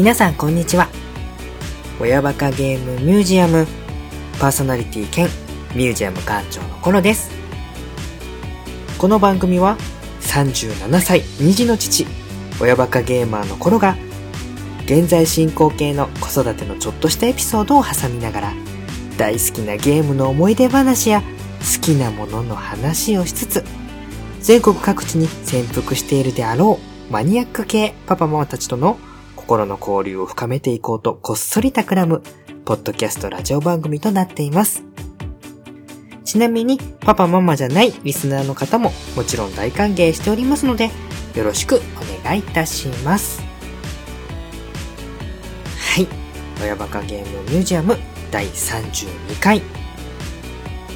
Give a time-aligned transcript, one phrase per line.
[0.00, 0.88] 皆さんこんにちは。
[2.00, 3.66] 親バカゲームミュージアム
[4.40, 5.28] パーソナリティ兼
[5.74, 7.30] ミュージアム館長のコロです。
[8.96, 9.76] この番組は
[10.22, 12.06] 37歳2児の父、
[12.62, 13.94] 親バカゲーマーのコロが
[14.86, 18.52] 現在進行形の子育てのちょっとしたエピソードを挟みながら
[19.18, 23.64] 大好きなゲームの思い出話や好きなものの話をしつつ
[24.40, 26.80] 全国各地に潜伏しているであろ
[27.10, 28.98] うマニアック系パパママたちとの
[29.50, 32.22] 心の交流を深めていこうとこっそり企む、
[32.64, 34.84] ポッドキャストラジオ番組となっています。
[36.24, 40.92] ちなみに、パパママじゃないリスナーの方ももちろん大歓迎しておりますので、
[41.34, 43.42] よろしくお願いいたします。
[45.96, 46.06] はい。
[46.62, 47.96] 親バカゲームミュージアム
[48.30, 49.62] 第32回。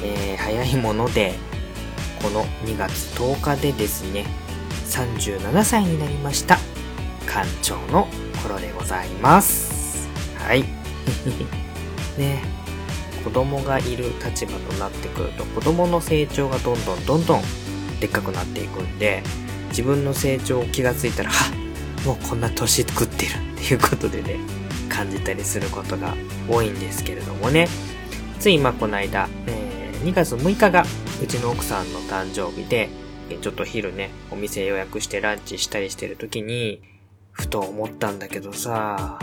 [0.01, 1.33] えー、早いもので、
[2.21, 4.25] この2月10日でですね、
[4.85, 6.57] 37歳になりました。
[7.25, 8.07] 館長の
[8.47, 10.07] 頃でございます。
[10.37, 10.63] はい。
[12.17, 12.43] ね
[13.23, 17.41] 子供がいる立場となってくると子供の成長がどんどんどんどん
[17.99, 19.23] でっかくなっていくんで
[19.69, 21.51] 自分の成長を気がついたらは
[22.05, 24.37] もうこんな年食ってるっていうことでね
[24.89, 26.15] 感じたりすることが
[26.47, 27.67] 多いんですけれどもね
[28.39, 30.85] つい今この間、えー、2月6日が
[31.21, 32.89] うちの奥さんの誕生日で
[33.41, 36.79] ちょっと昼ねお店予約してランチしたりしてる時に
[37.35, 39.19] ふと思ったんだけどさ、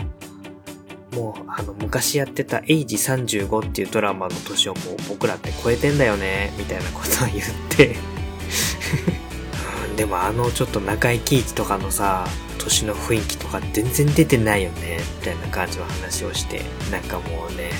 [1.13, 7.95] もう、あの、昔やってたエイジ35っていうドラマの年をもう僕らって超えてんだよね、みたいなことを言って。
[9.97, 17.71] でもあのちょっと中井貴一とかのさ、年の雰囲気とか全然出てないよね、みたいな感じの話をして、なんかもうね、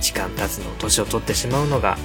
[0.00, 1.98] 時間経つの年を取ってしまうのが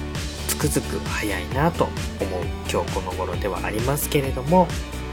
[0.48, 1.92] つくづく早いなと思
[2.40, 4.66] う今日この頃ではありますけれども、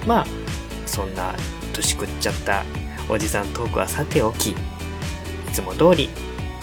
[0.08, 0.26] まあ、
[0.86, 1.36] そんな
[1.72, 2.64] 年食っちゃった
[3.10, 4.56] おじさんトークはさておき、い
[5.52, 6.10] つも通り、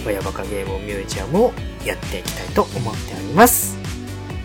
[0.06, 1.52] 親バカゲームミュージアムを
[1.84, 3.76] やっていきたいと思っております。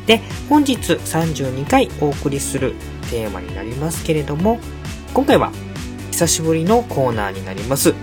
[0.05, 2.73] で、本日32回お送りする
[3.09, 4.59] テーマになりますけれども、
[5.13, 5.51] 今回は
[6.11, 7.93] 久しぶりのコーナーになります。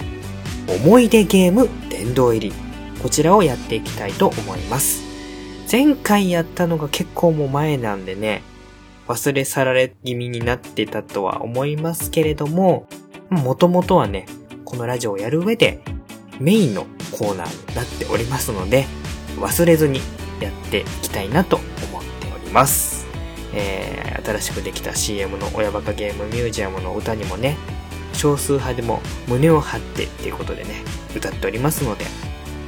[0.68, 2.54] 思い出ゲーム殿堂入り。
[3.02, 5.02] こちらをやっていきたいと思います。
[5.70, 8.42] 前回やったのが結構もう前なんでね、
[9.10, 12.86] 忘れ去られ気味になってたとは思いますけれども、
[13.28, 14.26] もともとはね、
[14.64, 15.80] このラジオをやる上で
[16.38, 18.86] メインのコーナーになっておりますので、
[19.40, 20.00] 忘れずに
[20.40, 21.64] やっていきたいなと思
[21.98, 23.04] っております。
[23.52, 27.56] えー、新しくできた CM の親バカゲームミュージアムの歌にもね、
[28.12, 30.84] 少数派でも胸を張ってっていうことでね、
[31.16, 32.04] 歌っておりますので、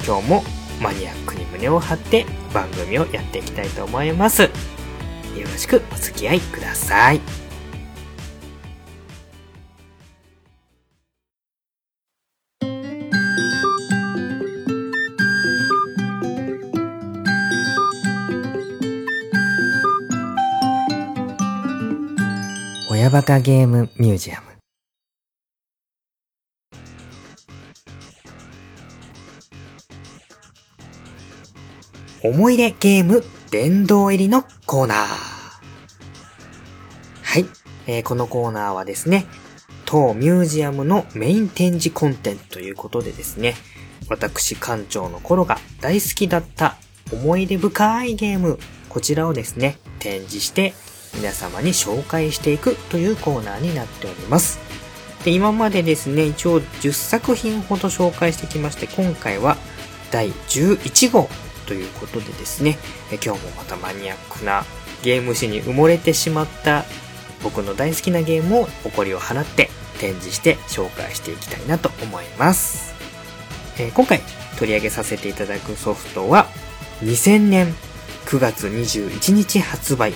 [0.05, 0.43] 今日も
[0.81, 4.51] マニアックに胸を張って番組をやっていきたいと思います。
[5.37, 7.21] よろしくお付き合いください。
[22.91, 24.53] 親バカゲームミュージアム
[32.23, 34.99] 思い出ゲーム殿堂入りのコーナー。
[37.23, 37.45] はい。
[37.87, 39.27] えー、このコーナーはですね、
[39.85, 43.55] 当ミュージアムのメイン展示コンテンツということでですね、
[44.09, 46.79] 私館長の頃が大好きだった
[47.13, 48.59] 思い出深いゲーム、
[48.89, 50.73] こちらをですね、展示して
[51.15, 54.61] 皆様に紹介していくというコーナーになっております。
[55.27, 59.59] で、今までですね、一応10作品ほど紹介してきまして、今回は
[60.11, 61.29] 第11号
[61.73, 62.77] ということでですね、
[63.11, 64.63] え今日もまたマニアックな
[65.03, 66.85] ゲーム誌に埋もれてしまった
[67.43, 72.93] 僕の大好きなゲームを誇りを払って展示して紹介していきたいなと思います。
[73.79, 74.21] えー、今回
[74.59, 76.47] 取り上げさせていただくソフトは
[77.05, 77.75] 2000年
[78.27, 80.13] 9月21日発売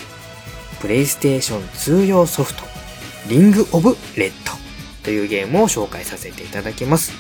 [0.83, 2.65] プレイステーションツー専用ソフト
[3.31, 4.53] リングオブレッド
[5.05, 7.13] というゲームを紹介させていただきます。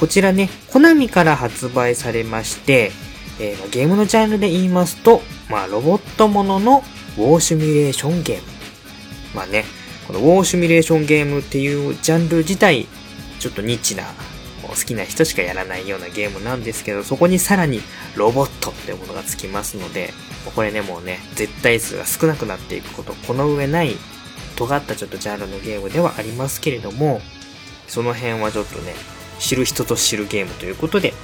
[0.00, 2.90] こちらね、コナミから発売されまして、
[3.40, 6.84] えー、ゲームのジャンルで言いますと、まあ、ロボットものの
[7.16, 8.42] ウォーシミュレーションゲーム。
[9.34, 9.64] まあね、
[10.06, 12.86] このウォーシミュレーションゲームっていうジャンル自体、
[13.40, 14.04] ちょっとニッチな、
[14.62, 17.80] 好きな人しかやらないようなゲームなんですけど、そこにさらに
[18.16, 20.12] ロボットっていうものがつきますので、
[20.54, 23.96] これね、もうね、絶対数が少なくなっていくこと、この上ない、
[24.56, 27.20] 尖ったちょっとジャンルのゲームではありますけれども、
[27.88, 28.94] その辺はちょっとね、
[29.38, 31.14] 知る人と知るゲームということで、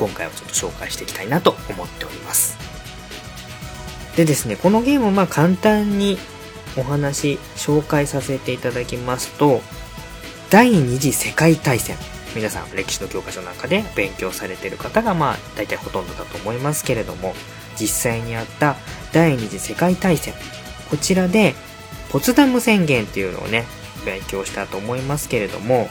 [0.00, 2.56] 今回はちょっと紹介していきたいなと思っております。
[4.16, 6.16] でですね、このゲームまあ簡単に
[6.78, 9.60] お話紹介させていただきますと、
[10.48, 11.96] 第二次世界大戦
[12.34, 17.34] 皆さん歴史の教科書なんかで勉強されてる方がまあ大体ほとんどだと思いますけれども、
[17.78, 18.76] 実際にあった
[19.12, 20.32] 第二次世界大戦、
[20.88, 21.54] こちらで
[22.10, 23.66] ポツダム宣言っていうのをね、
[24.06, 25.90] 勉強したと思いますけれども、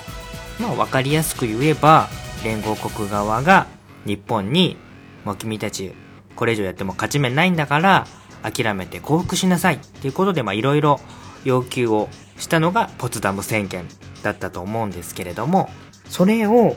[0.60, 2.10] まあわかりやすく言えば、
[2.44, 3.68] 連合国側が
[4.10, 4.76] 日本に、
[5.24, 5.94] もう君たち
[6.36, 8.08] これ以上やっても勝ち目ないんだから、
[8.42, 11.00] 諦めて降伏しなさいっていうことで、まあいろいろ
[11.44, 13.86] 要求をしたのがポツダム宣言
[14.24, 15.70] だったと思うんですけれども、
[16.08, 16.76] それを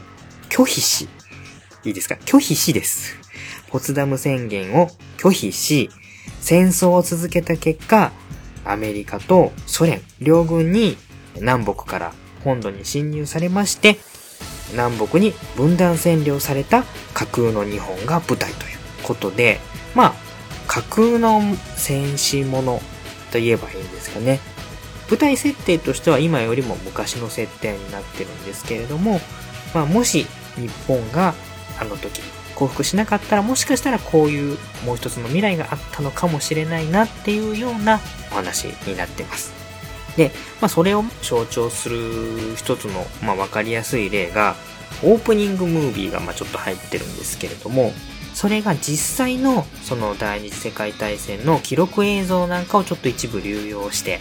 [0.50, 1.08] 拒否し、
[1.84, 2.16] いいですか？
[2.26, 3.16] 拒否しです。
[3.70, 5.88] ポツダム宣言を拒否し、
[6.40, 8.12] 戦争を続けた結果、
[8.64, 10.96] アメリカとソ連両軍に
[11.36, 12.12] 南北から
[12.44, 13.98] 本土に侵入されまして、
[14.72, 16.84] 南北に分断占領された
[17.14, 19.60] 架空の日本が舞台ということで、
[19.94, 20.14] まあ、
[20.66, 21.40] 架空の
[21.76, 22.80] 戦士もの
[23.30, 24.40] と言えばいいんですかね。
[25.08, 29.20] 舞台設定としては今よりも昔の設定になってるんですけれども、
[29.74, 30.26] まあもし
[30.56, 31.34] 日本が
[31.78, 32.22] あの時
[32.54, 39.61] 降伏しなかったらもしかしたらこういうもう一つの未来があったのかもしれないなっていうようなお話になってます。
[40.16, 40.30] で、
[40.60, 44.56] まあそれを象徴する一つの、まあわかりやすい例が、
[45.02, 47.92] オープニングムービーがまあちょっと入ってるんですけれども、
[48.34, 54.20] それが実際のその第二次世界大戦の記録映像なんかをちょっと一部流用して、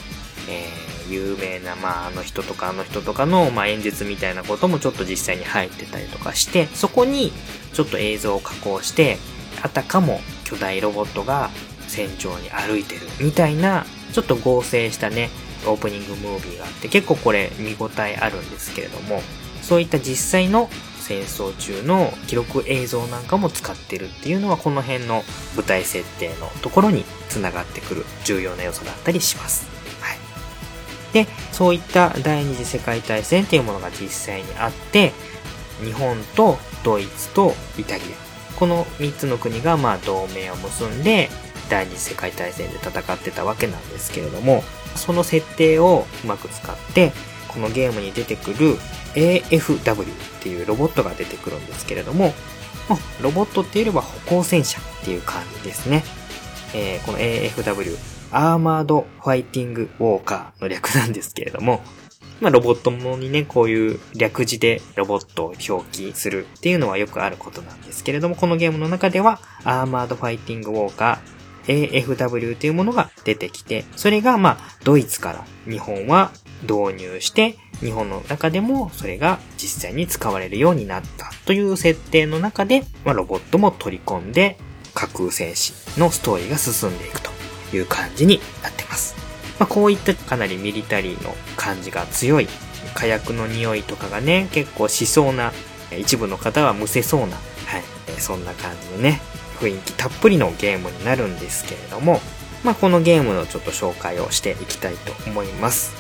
[0.50, 7.32] えー、有名な、まあ、あの人とかあの人とかの、まあ、演説みたいなこともちょっと実際に入ってたりとかして、そこに
[7.74, 9.18] ちょっと映像を加工して、
[9.64, 11.50] あたかも巨大ロボットが
[11.88, 15.30] 戦場に歩いてるみたいな、ちょっと合成したね、
[15.66, 19.22] オープニングムービーがあって、結構これ見応えあるんですけれども、
[19.62, 20.69] そういった実際の
[21.00, 25.24] 戦争中の記録映像なんかも使ってるっていうのはこの辺の
[25.56, 29.68] 舞台設定のところに繋がってくる重要な要素だったりします。
[30.00, 30.18] はい。
[31.13, 35.12] で、そういった第二次世界大戦っていうものが実際にあって、
[35.84, 38.57] 日本とドイツとイタリア。
[38.57, 41.30] この3つの国がまあ同盟を結んで
[41.69, 44.64] 第二次世界大戦で戦ってたわけなんですけれども、
[44.96, 47.12] その設定をうまく使って、
[47.48, 48.78] このゲームに出てくる
[49.16, 50.06] AFW っ
[50.42, 52.34] ていうロボットが出てくるんですけれども、
[53.22, 56.04] ロボットって言えば歩行戦車っていう感じですね。
[56.74, 57.98] えー、この AFW、
[58.32, 61.82] アーマードファイティングウォーカーの略なんですけれども、
[62.40, 76.31] まあ、ロボットものにね、こういう略字でロボットを表記するっていうのはよくあることなんですけれども、このゲームの中では、アーマードファイティングウォーカー、AFW というものが出てきて、それがまあ、ドイツから日本は
[76.63, 84.58] 導入して、日本の中でもそれが実際に使われるようになったという設定の中で、まあ、ロボットも取り込んで
[84.94, 87.31] 架空戦士のストーリーが進んでいくと
[87.74, 89.16] いう感じになってます。
[89.60, 92.48] まあ、こういったかなりミリタリーの感じが強い
[92.94, 95.54] 火薬の匂いとかがね、結構しそうな、
[95.98, 97.84] 一部の方はむせそうな、はい、
[98.19, 99.22] そんな感じのね、
[99.62, 102.19] 雰囲気たっぷりのゲームになるんですけれども、
[102.64, 105.94] まあ、このゲームのちょっと紹介をしていきたいと思います。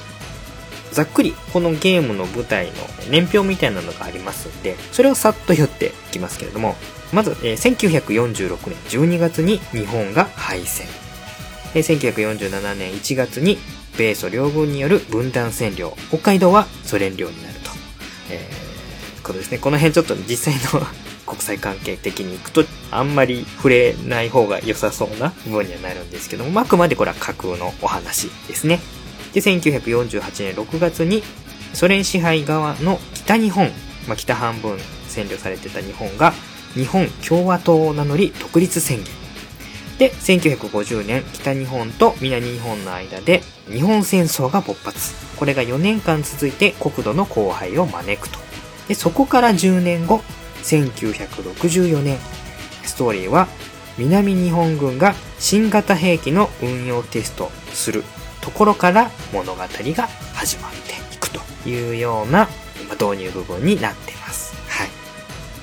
[0.91, 2.73] ざっくりこのゲームの舞台の
[3.09, 6.75] 年表みたいなのがありますんで、それをさっと言っていきますけれども、
[7.13, 10.87] まず、え、1946年12月に日本が敗戦。
[11.73, 13.57] で1947年1月に
[13.97, 15.95] 米ソ両軍による分断占領。
[16.09, 17.71] 北海道はソ連領になると。
[18.29, 19.57] えー、ことですね。
[19.57, 20.85] この辺ちょっと実際の
[21.31, 28.81] 国際関係的に行くと、あんまり触れない方が良さそうな部分にはなるんですけども、あくまでこれは架空のお話ですね。
[29.33, 31.23] で、1948年6月に
[31.73, 33.69] ソ連支配側の北日本、
[34.09, 36.33] まあ、北半分占領されてた日本が
[36.73, 39.05] 日本共和党を名乗り独立宣言。
[39.97, 45.13] で、1950年北日本と南日本の間で日本戦争が勃発。
[45.37, 48.37] これが4年間続いて国土の荒廃を招くと。
[48.89, 50.21] で、そこから10年後、
[50.63, 52.17] 1964年、
[52.83, 53.47] ストーリーは
[53.97, 58.03] 南日本軍が新型兵器の運用テストする
[58.41, 59.67] ところから物語が
[60.33, 61.39] 始まっていくと
[61.69, 62.47] いうような
[62.93, 64.55] 導入部分になっています。
[64.69, 64.89] はい。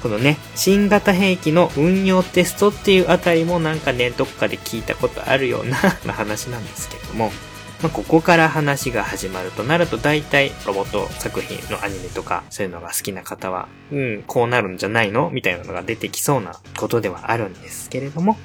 [0.02, 5.76] このね、新型兵器の運用テストっていうあたりもなんかね、どっかで聞いたことあるような
[6.12, 7.32] 話なんですけども、
[7.80, 15.30] まあ、ここから話が始まるとなると大体ロボット作品のアニメとかそういうのが好きな方は、うん、こうなるんじゃないの？
[15.30, 18.37] みたいなのが出てきそうなことではあるんですけれども、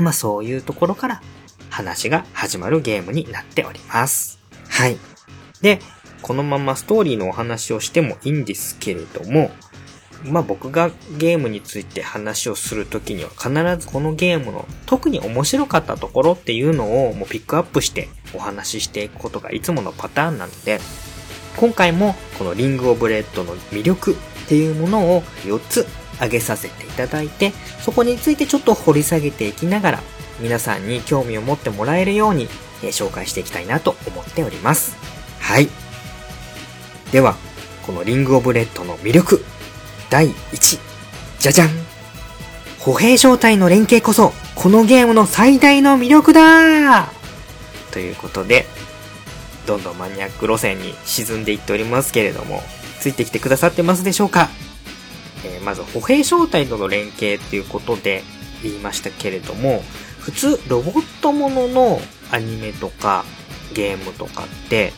[0.00, 1.22] まあそういうところから
[1.70, 4.40] 話が始まるゲームになっております。
[4.68, 4.98] はい。
[5.62, 5.78] で、
[6.22, 9.52] このままストーリーのお話をしてもいいんですけれども、
[10.26, 20.80] まあ僕がゲームについて話をするときには必ずこのゲームの特に面白かったところっていうのをもうピックアップしてお話ししていくことがいつものパターンなので、
[21.56, 30.02] 今回もこのリングオブレッドの魅力っていうものを4つ挙げさせていただいて、そこについてちょっと掘り下げていきながら、
[30.40, 32.48] 皆さんに興味を持ってもらえるように、
[32.82, 34.96] え紹介していきたいなと思っております。
[35.40, 35.68] はい。
[37.10, 37.36] では、
[37.86, 39.44] このリングオブレッドの魅力、
[40.10, 40.78] 第1、
[41.40, 41.70] じゃじゃん。
[42.78, 47.10] 歩兵状態の連携こそ、このゲームの最大の魅力だ。
[47.90, 48.66] ということで、
[49.66, 52.62] どんどんマニアック路線に沈んでいっておりますけれども、
[53.00, 54.48] ついてきてくださってますでしょうか？
[55.44, 58.22] えー、まず歩兵招待との連携っていうことで
[58.62, 59.82] 言いましたけれども、
[60.20, 63.24] 普通ロボットもののアニメとか
[63.74, 64.92] ゲームとかって、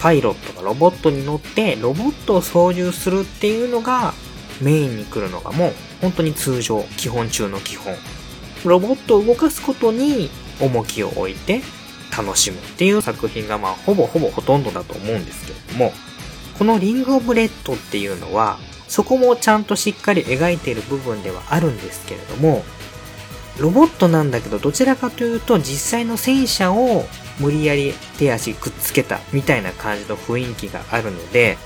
[0.00, 4.12] パイロットがロボットに乗ってロボットを操縦するっていうのが
[4.60, 7.94] メインに来るのがもう本当に通常、基本中の基本。
[8.64, 10.30] ロボットを動かすことに
[10.60, 11.60] 重きを置いて
[12.16, 15.92] 楽しむっていう作品がまあほぼほぼほとんどだと思うんですけれども、
[16.58, 18.58] このリングオブレッドっていうのは、
[18.88, 22.64] そこもちゃんとしっかり描いている部分ではあるんですけれども、
[23.58, 27.04] ロボットなんだけどどちらかというと実際の戦車を
[27.38, 31.58] 無理やり手足くっつけたみたいな感じの雰囲気があるので、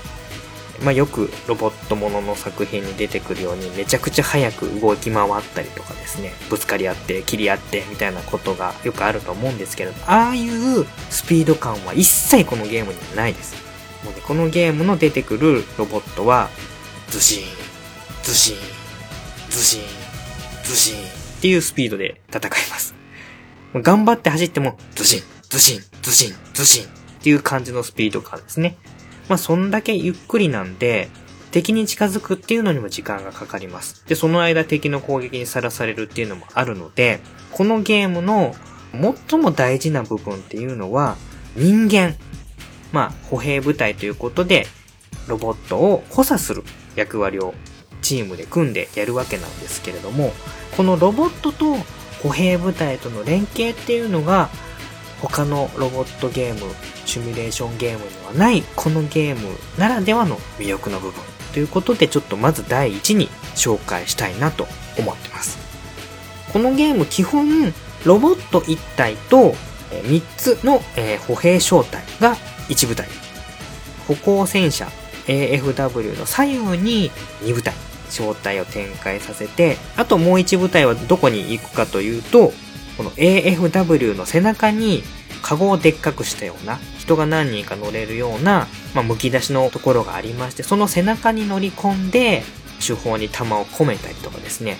[0.83, 13.55] まあ、よくロボットものの作品に出てくるようにめちゃくちゃ速く動き回ったりとかですね、ぶつかり合って切り合ってみたいなことがよくあると思うんですけど、ああいうスピード感は一切このゲームにはないです。
[14.03, 16.49] もうね、このゲームの出てくるロボットは、
[17.09, 17.45] ズシーン、
[18.23, 18.59] ズシーン、
[19.49, 19.83] ズシーン、
[20.63, 22.95] ズシーンっていうスピードで戦います。
[23.73, 26.87] 頑張って走っても、ズシン、ズシン、ズシン、ズシンっ
[27.21, 28.77] ていう感じのスピード感ですね。
[29.29, 31.09] まあ、そんだけゆっくりなんで、
[31.51, 34.03] 敵に近づくっていうのにも時間がかかります。
[34.07, 37.21] で、その間敵の攻撃にさらされるっていうのもあるので、
[37.51, 38.55] このゲームの
[39.29, 41.15] 最も大事な部分っていうのは、
[41.55, 42.15] 人間。
[42.91, 44.65] まあ、歩兵部隊ということで、
[45.27, 46.63] ロボットを補佐する
[46.95, 47.53] 役割を
[48.01, 50.33] チームで組んでやるわけなんですけれども、
[50.75, 51.75] このロボットと
[52.23, 54.49] 歩兵部隊との連携っていうのが、
[55.21, 56.73] 他のロボットゲーム、
[57.05, 61.21] シミュレーションゲームにはないこのゲームならではの魅力の部分
[61.53, 65.57] ということでちょっとまず第一に紹介したいなと思ってます。
[66.53, 67.73] このゲーム基本
[68.05, 69.55] ロボット1体と
[69.91, 70.81] 3つの
[71.27, 72.35] 歩兵小隊が
[72.69, 73.07] 1部隊。
[74.07, 74.87] 歩行戦車
[75.27, 77.11] AFW の左右に
[77.43, 77.73] 2部隊、
[78.09, 82.53] 小隊を展開させて、あともう1部隊はどこに行くかというと、
[82.99, 85.03] この AFW の背中に
[85.41, 92.43] カゴをでっかくしたような、人が何人か乗れるような、まあ、剥き出しのところがありまして、その背中に乗り込んで、
[92.85, 94.75] 手法に弾を込めたりとかですね、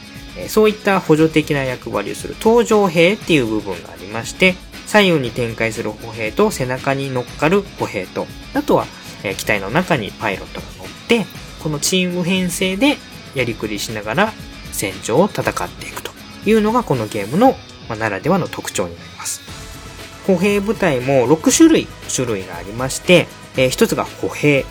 [0.50, 8.86] そういった補助的な役割をする登場兵っていう部分がありまして、左右に展開する歩兵と背中に乗っかる歩兵と、あとは、
[9.24, 11.26] え機体の中にパイロットが乗って、
[11.64, 12.98] このチーム編成で
[13.34, 14.34] やりくりしながら
[14.74, 16.12] 戦場を戦っていくと
[16.46, 17.56] いうのがこのゲームの
[17.90, 19.42] ま、ならではの特徴になります。
[20.26, 23.28] 歩兵部隊も6種類種類がありまして、
[23.58, 24.66] えー、一つが歩兵。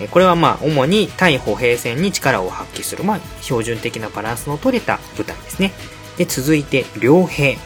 [0.00, 5.72] えこれはまあ主に対歩兵戦に力を発揮する、まあ標準的なバランスの取れた部隊ですね。
[6.16, 7.56] で、続いて両兵。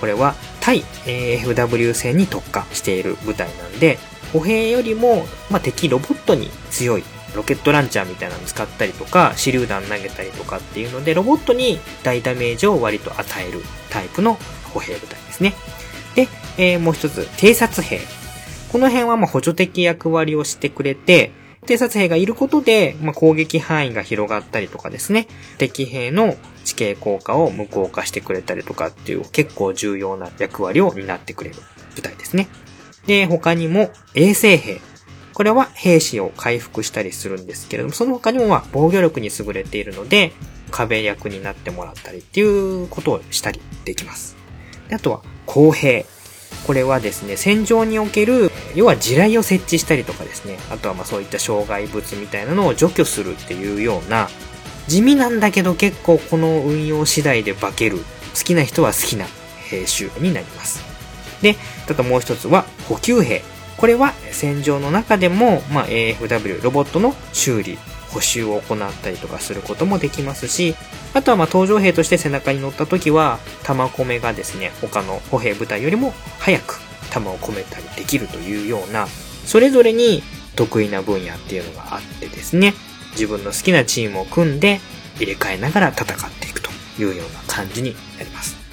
[0.00, 3.98] これは対 FW 戦に特化している部隊なんで、
[4.32, 13.60] 歩兵よりも、まあ、敵ロボットに強いロケットランチャーみたいなの使ったりとか、手榴弾投げたりとかっていうので、ロボットに大ダメージを割と与える
[13.90, 14.38] タイプの
[14.72, 15.54] 歩兵部隊ですね。
[16.14, 18.00] で、えー、もう一つ、偵察兵。
[18.70, 21.32] この辺はま補助的役割をしてくれて、
[21.66, 25.26] 偵察兵がいることで、まあ、攻撃範囲が広がったりとかですね、
[25.58, 31.56] 敵兵の地形効果を無効化してくれたりとかっていう結構重要な役割を担ってくれる
[31.94, 32.48] 部隊ですね。
[33.06, 34.80] で、他にも衛生兵。
[35.34, 40.32] これは兵士を回復したりするんですけれども、その他にもまあ防御力に優れているので、
[40.70, 44.36] 壁役になってもらったりっていうことをしたりできます。
[44.88, 46.04] であとは、公平。
[46.66, 54.28] これはですね、戦場における、要は地雷を設置したりとかですね、あとはまあそういった障害物みたいなのを除去するっていうような、
[54.86, 58.04] 地味なんだけど結構この運用次第で化ける、好
[58.44, 59.26] きな人は好きな
[59.68, 60.82] 兵種になります。
[61.42, 61.56] で、
[61.88, 63.42] あともう一つは補給兵。
[63.76, 67.78] これは戦場の中でも、まあ、AFW、ロボットの修理、
[68.10, 70.76] 補修を行ったりとかすることもできますし、
[71.12, 79.06] あとはまあ登場兵として背中に乗った時は、弾込めがですね、他の歩兵部隊よりも早く弾を込めたりできるというような、
[79.44, 80.22] それぞれに
[80.56, 82.74] 得意な分野っていうのがあってですね、
[83.12, 84.80] 自分の好きなチームを組んで
[85.16, 88.63] 入れ替えながら戦っていくというような感じになります。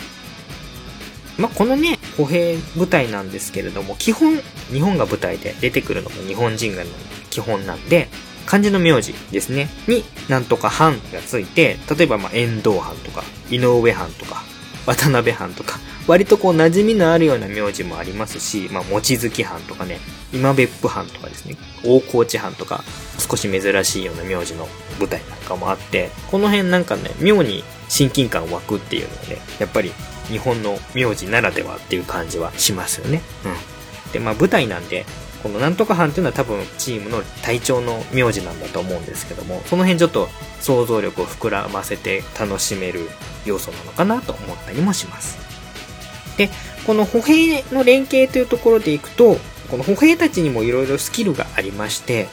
[1.42, 4.38] まあ、このね、歩兵部隊なんですけれども、基本、
[4.72, 6.84] 日本が舞台で出てくるのも日本人が
[7.32, 8.08] 基本なんで、
[8.46, 9.70] 漢字の名字ですね。
[9.88, 14.44] に、なんとか藩がついて、例えばま、遠藤藩とか、井上藩とか、
[14.86, 20.00] 渡辺藩とか、割とこう馴染みのあるような名字もありますし、まあ、望月藩とかね、
[20.34, 22.84] 今別府藩とかですね、大河内藩とか、
[23.18, 24.68] 少し珍しいような名字の
[25.00, 29.92] 舞台なんかもあって、この辺なんかね、妙に親近感湧くっていうのはね、やっぱり
[30.32, 33.22] 日本の名字ならではっていう感じはしますよね。
[33.46, 34.12] うん。
[34.14, 35.06] で、まあ舞台なんで、
[35.44, 43.10] このなんとか班っていうのは多分チームの隊長の名字なんだと思うんですけども、その辺ちょっと想像力を膨らませて楽しめる
[43.46, 45.38] 要素なのかなと思ったりもします。
[46.38, 46.50] で、
[46.86, 49.38] この歩兵の連携というところでいくと、
[49.70, 52.28] この歩兵たちにも色々スキルがありまして、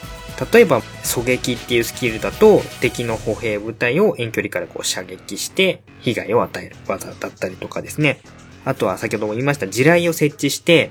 [0.52, 8.20] 例えば、狙撃っていうスキルだと、敵の歩兵部隊を遠距離からこう射撃して、被害を与える技だったりとかですね。
[8.64, 10.90] あとは先ほども言いました地雷を設置して、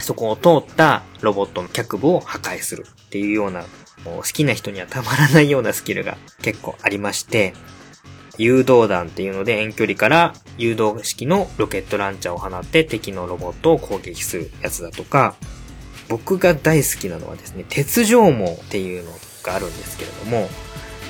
[0.00, 3.64] そこを通ったロボットの脚部を破壊するっていうような、
[4.04, 7.54] もう好きな人にはたまらないようなスキルが結構ありまして、
[8.38, 15.36] 誘導弾っていうので遠距離から誘導式のロケットランチャーを放って敵のロボットを攻撃するやつだとか、
[16.14, 19.10] 僕が大好きなのはですね、鉄条網っていうの
[19.42, 20.48] があるんですけれども、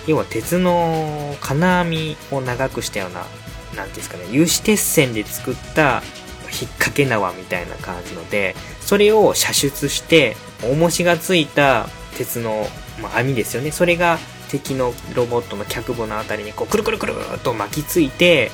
[0.06, 6.02] 要は鉄の金網を長くしたような、なんていうんですかね、有刺鉄線で作った
[6.44, 12.66] 引っ掛け縄みたいな感じので、それを射出して、重しがついた鉄の、
[13.02, 13.72] まあ、網ですよね。
[13.72, 14.18] それが
[14.48, 18.50] 敵のロボットの脚部のあたりにこうくるくるくるっと巻きついて、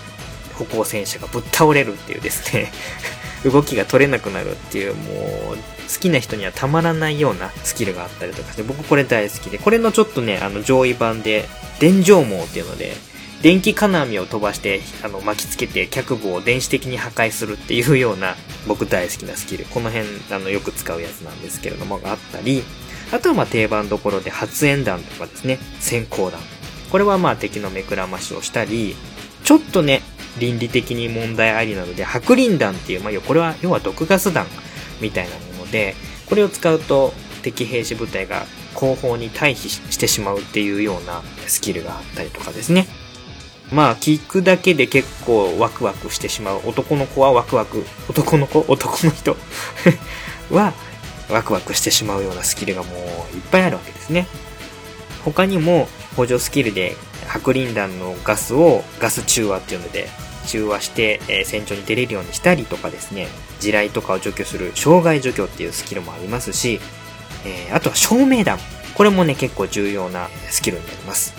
[0.59, 2.73] 歩行戦車がぶっ倒れるっていうですね
[3.45, 5.57] 動きが取れなくなるっていう、もう、
[5.93, 11.47] 好きな人にはたまらないようなスキルがあったりとかして、僕これ大好きで、これのちょっとね、あの上位版で、
[11.81, 12.95] 電状網っていうので、
[13.43, 18.37] 電気金網を飛ばして、あの、巻きつけて脚部を電子的に破壊するっていうような、
[18.69, 19.65] 僕大好きなスキル。
[19.65, 22.63] この辺、あの、よく使うやつなんですけれども、があったり、
[23.13, 26.39] あとはまあ定番どころで発煙弾とかですね、先行弾。
[26.93, 28.95] これはまあ敵の目くらましをしたり、
[29.43, 30.03] ちょっとね、
[30.39, 34.47] 倫理的に問題ありなので、白リン弾っていう、まあ、これは、要は毒ガス弾
[35.01, 35.95] みたいなもので、
[36.27, 37.13] これを使うと
[37.43, 42.87] 敵兵士部隊が後方に退避してしまうっていうようなスキルがあったりとかですね。
[43.73, 46.61] まあ、聞くだけで結構ワクワクしてしまう。
[46.67, 47.85] 男の子はワクワク。
[48.09, 49.37] 男の子男の人
[50.51, 50.73] は
[51.29, 52.91] ワクワクしてしまうようなスキルがも
[53.33, 54.27] ういっぱいあるわけですね。
[55.25, 56.97] 他にも補助スキルで
[57.31, 60.09] 白リン弾のガスをガス中和っていうので
[60.47, 63.29] 中和して、えー、戦場に出れるようにしたりとかですね、
[63.61, 66.81] 地雷とかを除去する障害除去っていうスキルもありますし、
[67.45, 68.59] えー、あとは照明弾。
[68.95, 71.35] これもね、結構重要なスキルになります。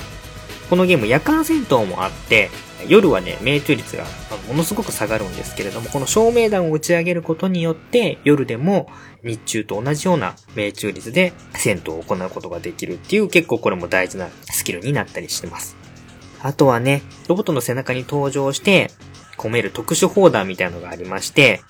[0.69, 2.49] このゲーム夜間戦闘もあって、
[2.87, 4.05] 夜はね、命中率が
[4.47, 8.89] ものすごく下がるんですけれども、この照明弾を打ち上げることによって、夜でも
[9.23, 15.80] 日中と同じような命中率で戦闘を行うことができるっていう結構これも大事なスキルになったりしてます。
[16.43, 18.91] あとはね、ロボットの背中に登場して
[19.37, 21.61] 込める特殊砲弾みたいなのがありまして、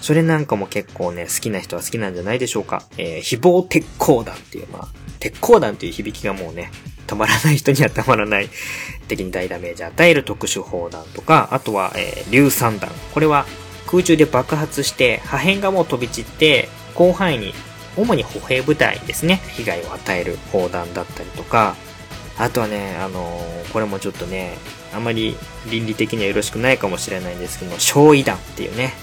[0.00, 2.82] それなんかも結構ね、好きな人は好きなんじゃないでしょうか。
[2.98, 4.88] えー、誹謗鉄鋼弾っていう、まあ、
[5.20, 6.72] 鉄鋼弾っていう響きがもうね、
[7.06, 8.48] たまらない人にはたまらない
[9.06, 12.90] 敵に大ダメージ与える特殊砲弾とか、あとは、えー、硫酸弾。
[13.14, 13.46] これは
[13.86, 17.54] 空中で爆発して破片がもう飛び散って広範囲に
[17.96, 21.76] 主に歩兵部隊にですね、被害を与える砲弾だったりとか、
[22.38, 24.56] あとはね、あのー、これもちょっとね、
[24.94, 25.36] あまり
[25.70, 28.94] 倫理的にはよろしくないかもしれないんですけども、焼夷弾っていうね、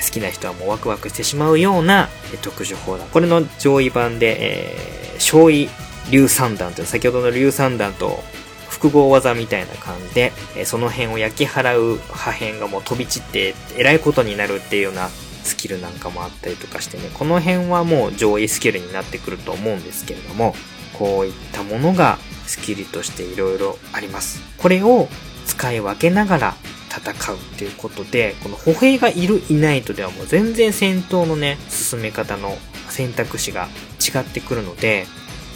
[0.00, 2.08] 好きな人はもうワクワクしてしまうような
[2.42, 3.08] 特殊砲弾。
[3.08, 5.70] これの上位版で、えー、焼夷
[6.10, 8.22] 硫酸弾という先ほどの硫酸弾と
[8.68, 20.54] 複合技みたいな感じで、えその辺を焼き払う破片がもう飛び散ってえらいことになるっていうようなスキルなんかもあったりとかしてね、この辺はもう上位スキルになってくると思うんですけれども、
[20.98, 24.40] こういったものがスキルとして色々あります。
[24.58, 25.08] これを
[25.46, 26.54] 使い分けながら
[26.90, 32.58] 戦うっていうことで、この歩兵がいるいないとではもう全然戦闘のね、進め方の
[32.88, 33.68] 選択肢が
[34.00, 35.06] 違ってくるので、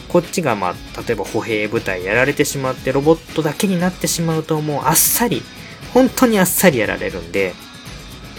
[0.08, 5.42] こっちがまあ、例えば歩兵部隊やられてしまってロボットだけになってしまうともうあっさり、
[5.94, 7.54] 本当にあっさりやられるんで、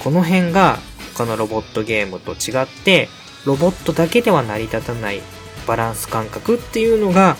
[0.03, 0.77] この辺が
[1.15, 3.09] 他のロボットゲームと違って、
[3.45, 5.21] ロボットだけでは成り立たない
[5.67, 7.37] バランス感覚っていうのが、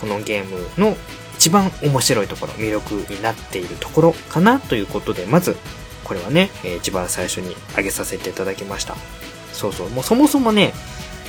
[0.00, 0.96] このゲームの
[1.36, 5.56] 一番面白いところ、魅力になっているところかなということで、まず、
[6.04, 8.96] これはね、えー、一番最初に挙げさせていただきました。
[9.52, 10.72] そうそう、もうそもそもね、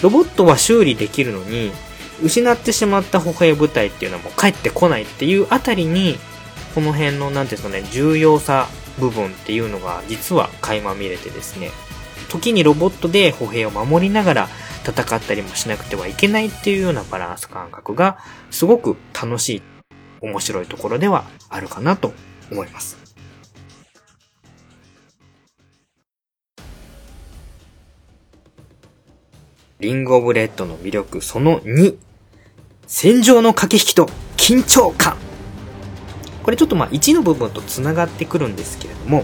[0.01, 1.71] ロボットは修理できるのに、
[2.23, 6.17] 失ってしまった歩兵部隊っていうのはもう帰ってこないっていうあたりに、
[6.75, 8.67] この辺の、なんていうんですかね、重要さ
[8.99, 11.71] 部分っていうのが実は垣間見れてですね、
[12.29, 14.49] 時にロボットで歩兵を守りながら
[14.89, 18.17] 戦ったりもしなくてはいけないっていうようなバランス感覚が
[18.49, 19.61] すごく楽しい、
[20.21, 22.13] 面白いところではあるかなと
[22.51, 22.97] 思います。
[29.79, 31.97] リングオブレッドの魅力その2。
[32.85, 35.15] 戦場の駆け引きと緊張感。
[36.43, 39.23] これちょっとまあ1の部分と繋がってくるんですけれども、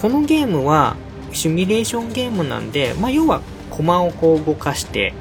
[0.00, 0.96] このゲームは
[1.32, 3.40] シミュレーションゲームなんで、まあ要は
[3.76, 5.12] 駒をこう動かして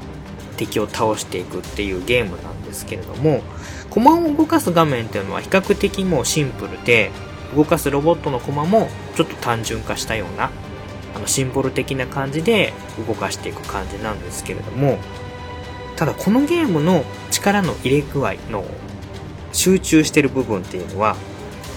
[0.57, 3.41] 敵を倒していくっていうゲームなんですけれども、
[3.89, 7.11] 駒を動かす画面っていうのは比較的もうシンプルで、
[7.55, 10.51] 動かすロボットの駒もちょっと単純化したような
[11.15, 12.73] あのシンボル的な感じで
[13.07, 14.97] 動かしていく感じなんですけれども
[15.95, 18.65] ただこのゲームの力の入れ具合の
[19.53, 21.15] 集中してる部分っていうのは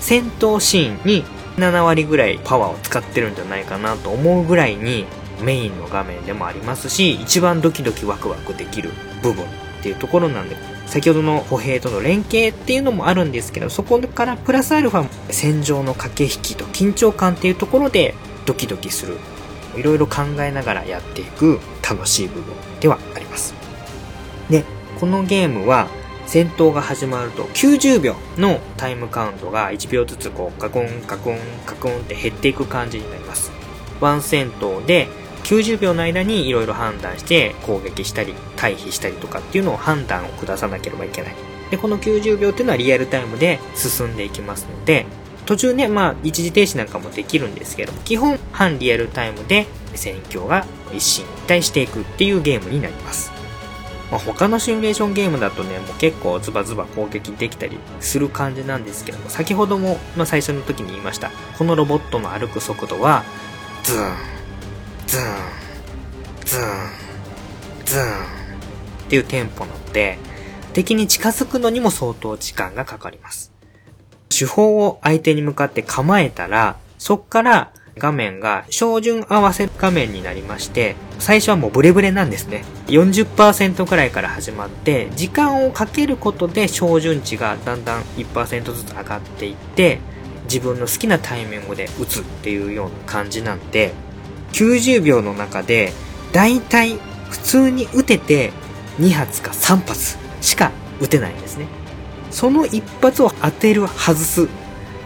[0.01, 1.25] 戦闘シーンに
[1.57, 5.07] 7割ぐらいパワーを使ってるんじゃないかなと思うぐらいに
[5.43, 8.91] メインの画面でもありますし一番ドキドキワクワクできる
[9.23, 9.49] 部分っ
[9.83, 18.15] ていうところなんで先ほどの歩兵との連携っていうのもあるんですけどそこからプラスアルファ戦場の駆け引きと緊張感っていうところで
[18.47, 19.19] ドキドキする。
[19.77, 23.55] いろいろ考えながらやっていく楽しい部分ではあります。
[24.51, 24.65] で
[24.99, 25.89] このゲームは
[26.27, 33.53] 戦闘が始まると90秒のタイムカウントが1秒ずつこうカコンカコンカコンって減っていく感じになります。
[34.01, 35.09] ワン戦闘で
[35.49, 41.35] 90秒の間に色々判断して攻撃したり退避したりとかっていうのを判断を下さなければいけない
[41.71, 45.07] でこの90秒っていうのはリアルタイムで進んでいきますので
[45.49, 53.33] 途中ね、まあ、一時停止なんかもできるんですけども、基本、半リアルタイムで戦況が一進一退していくっていうゲームになります。
[54.11, 61.31] まあ、他のシミュレーションゲームだとね、もう結構ズバズバ攻撃できたりする感じなんですけども、先ほども、まあ、最初の時に言いました。
[61.57, 63.25] このロボットの歩く速度は、
[63.85, 64.38] ズーン、
[65.09, 65.25] ズーン、
[66.45, 66.65] ズーン、
[67.87, 68.19] ズーンっ
[69.09, 70.19] ていうテンポなので、
[70.75, 73.51] 敵に近づくのにも相当時間がかかります。
[74.29, 82.65] 主砲を相手に向かって構えたら、そっから画面が照準合わせ画面になりまして、最初はもうブレブレなんですね。
[82.89, 90.01] 40%くらいから始まって、時間をかけることで照準値がだんだん1%ずつ上がっていって、
[90.45, 93.95] 自分の好きなタイミングで打つっていうような感じなんで、
[94.53, 95.93] 90秒の中で、
[96.33, 96.99] だいたい
[97.31, 98.53] 普通に打てて
[98.99, 101.67] 2発か3発しか打てないんですね。
[102.31, 104.49] その一発を当てる、外す。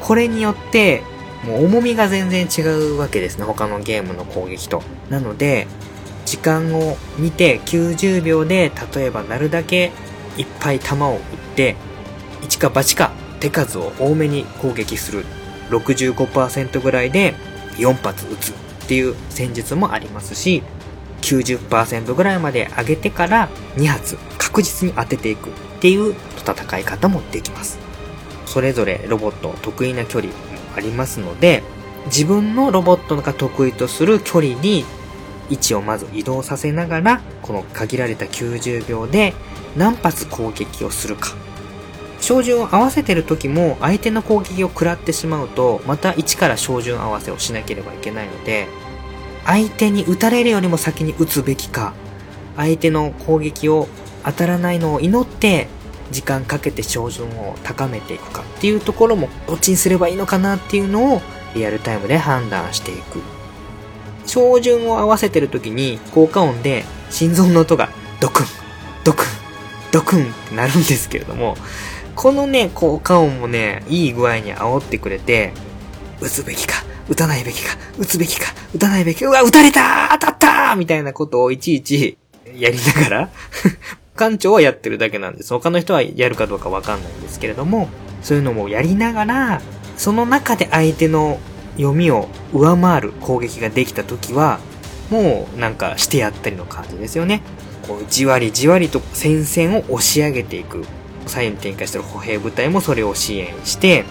[0.01, 1.03] これによって、
[1.45, 3.45] もう重みが全然違うわけですね。
[3.45, 4.83] 他のゲームの攻撃と。
[5.11, 5.67] なので、
[6.25, 9.93] 時間を見て90秒で、例えばなるだけ
[10.37, 11.21] いっぱい弾を撃っ
[11.57, 11.77] て、
[12.43, 15.25] 一か八か手数を多めに攻撃する。
[15.71, 17.35] 65%ぐらいで
[17.77, 18.55] 4発撃つ
[18.93, 20.63] っていう戦術もありますし、
[21.23, 27.79] 90%ぐらいまで上げてから2発確実に当てていくっていう戦い方もできます。
[28.45, 30.39] それぞれロボット得意な距離も
[30.77, 31.63] ありますので、
[32.07, 34.85] 自分のロボットが得意とする距離に
[35.49, 39.33] 位置をまず移動させながら、この限られた90秒で
[39.75, 41.35] 何発攻撃をするか。
[42.23, 48.69] 照準を合わせてる時も相手の攻撃を食らってしまうと、また一から照準合わせをしなければいけないので、
[49.45, 51.95] 相手に撃たれるよりも先に撃つべきか、
[52.57, 53.89] 相手の攻撃を
[54.25, 55.69] 当たらないのを祈って
[56.11, 61.23] 時間かけて照準を高めていくかっていうところもどっちにすればいいのかなっていうのを
[61.55, 63.21] リアルタイムで判断していく。
[64.27, 68.47] 照準を合わせてる時に効果音で心臓の音がドクン、
[69.05, 69.27] ドクン、
[69.91, 71.57] ドクンってなるんですけれども、
[72.15, 75.53] このね、効果音もね、いい具合に煽ってくれて、
[76.21, 82.17] 撃つべきか、撃たないべきか、撃つべきか、撃たないべきか、うわ、撃たれた当たったみたいなことをいちいち
[82.57, 83.31] やりながら
[84.17, 85.53] 館長はやってるだけなんです。
[85.53, 87.89] 他の人はやるかどうかわかんないんですけれども、
[88.23, 89.63] そういうのもやりながら、
[89.97, 91.39] その中で相手の
[91.77, 94.61] 読みを上回る攻撃ができた時は、
[95.11, 97.43] もうなんかしてやったりの感じですよね。
[97.87, 100.85] こう、じわりじわりと戦線を押し上げていく。
[101.27, 104.05] 左右に展開してる歩兵部隊もそれを支援して、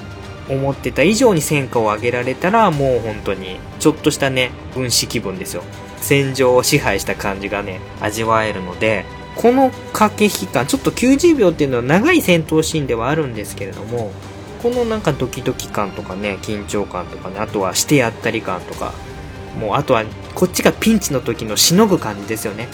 [0.51, 5.63] 思ってた以上に戦果を上げられたら、もう本当に、ちょっとしたね、分子気分ですよ。
[5.97, 14.11] 戦場を支配した感じがね、味わえるので、この駆け引き感、ちょっと90秒っていうのは長い戦闘シーンではあるんですけれども、
[14.61, 18.93] このなんかドキドキ感とかね、緊張感とかね、あとはしてやったり感とか、
[19.59, 20.03] もうあとは
[20.35, 22.67] こっちがピンチの時のしのぐ感じですよね。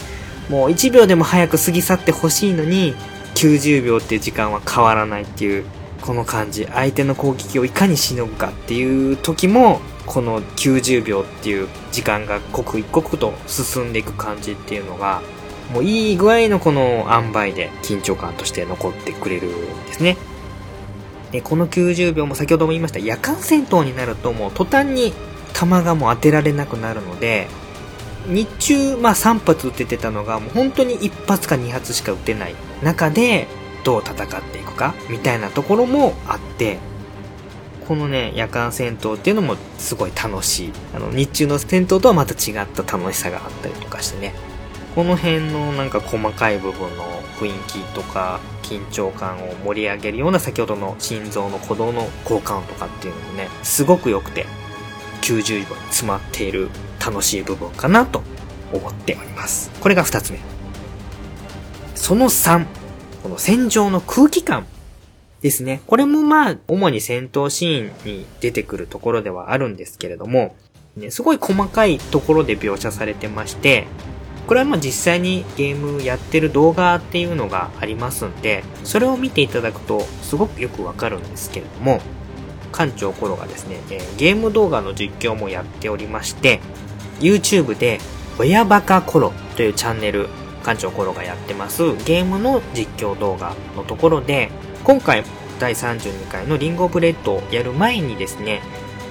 [0.48, 2.94] もう1秒でも早く過ぎ去ってほしいのに、
[3.34, 5.64] 90秒っていう時間は変わらないっていう、
[6.00, 6.66] この感じ。
[6.66, 15.22] 相手の攻撃をいかにしのぐかっていう時も、この90秒っていう時間が刻一刻と進んでいく感じっていうのが、
[15.72, 20.16] もういい具合のこの塩梅で緊張感として残ってくれるんですね。
[21.30, 25.12] で、この90秒も先ほども言いました夜間戦闘になるともう途端に
[25.52, 27.48] 弾がもう当てられなくなるので、
[28.26, 33.46] 日中、まあ3発撃ててたのがもう本当に1発か2発しか撃てない中で
[33.84, 36.78] どう戦っていくかみたいなところもあって、
[37.86, 40.72] このね、夜間戦闘っていうのもすごい楽しい。
[40.94, 44.34] あの、日中の戦闘とはまた違った楽しさがあったりとかしてね。
[44.94, 47.04] この辺のなんか細かい部分の
[47.38, 54.44] 雰囲気とか緊張感を盛り上げるような先ほどの心臓の鼓動の効果音とかっていうのもね、すごく良くて
[55.22, 56.68] 90秒に詰まっている
[57.04, 58.22] 楽しい部分かなと
[58.72, 59.70] 思っております。
[59.80, 60.40] これが2つ目。
[61.94, 62.66] その3、
[63.28, 64.66] この戦場の空気感
[65.42, 65.82] ですね。
[65.86, 70.56] これもまあ、主に戦闘シーンに出てくるところではあるんですけれども、
[70.96, 73.86] ね、すごい細かいところで描写されてまして、
[74.46, 82.00] これはまあ実際にゲームやってる動画っていうのがありますんで、それを見ていただくとすごくよくわかるんですけれども、
[82.72, 86.60] 館長コロがですね、え、ゲーム動画の実況もやっておりまして、
[87.20, 88.00] YouTube で、
[88.38, 90.30] 親バカコロというチャンネル、
[90.64, 94.50] 館長コロがやってますゲームの実況動画のところで、
[94.84, 95.24] 今回
[95.58, 98.62] 第32回のリンゴブレッドをやる前にですね、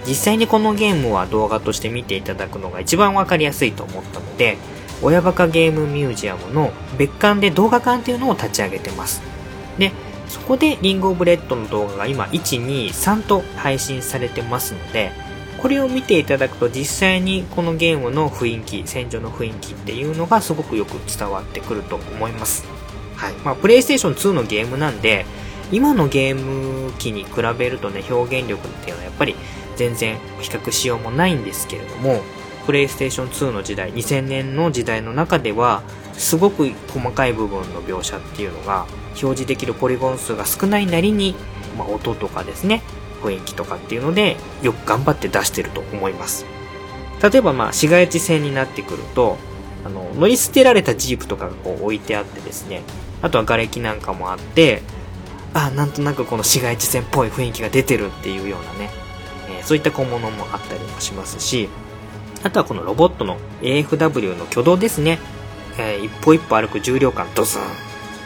[0.07, 4.57] 実際にこのゲームは動画として見ていただくのが一番わかりやすいと思ったので、
[5.03, 9.21] 親バカゲームミュージアムの別館で動画館っていうのを立ち上げてます。
[9.77, 9.91] で、
[10.27, 15.11] そこでリンゴブレッドの動画が今1、2、3と配信されてますので、
[15.57, 22.65] これを見ていただくと実際にこのゲームの雰囲気、戦場の雰囲気っていうのがすごくよく伝わってくると思います。
[23.15, 23.33] はい。
[23.43, 25.25] まあ、プレイステーション2のゲームなんで、
[25.71, 29.35] 今のゲーム機に比べるとね、表現力っていうのはやっぱり
[29.75, 32.21] 全然比較しようもないんですけれども、
[32.65, 35.81] プレイステーション2の時代、2000年の時代の中では、
[36.13, 41.35] すごく細かい部分の描写っていうのが、表示できるポリゴン数が少ないなりに、
[41.77, 42.83] まあ、音とかですね、
[43.17, 46.45] 雰囲気とかっていうので、よく頑張って出してると思います。
[47.21, 49.37] 例えばまあ、市街地戦になってくると、
[49.85, 52.81] あの、乗り捨てられたジープとかがこう置いてあってですね、
[53.21, 54.81] あとは瓦礫なんかもあって、
[55.53, 58.89] あ、なんとなくこの市街地戦っぽい雰囲気が出てるっていうようなね、
[59.49, 61.69] えー、そういった小物もあったりもしますし、
[62.43, 65.19] あとはこのロボットの AFW の挙動ですね。
[65.79, 67.61] えー、一歩一歩歩く重量感、ドスン、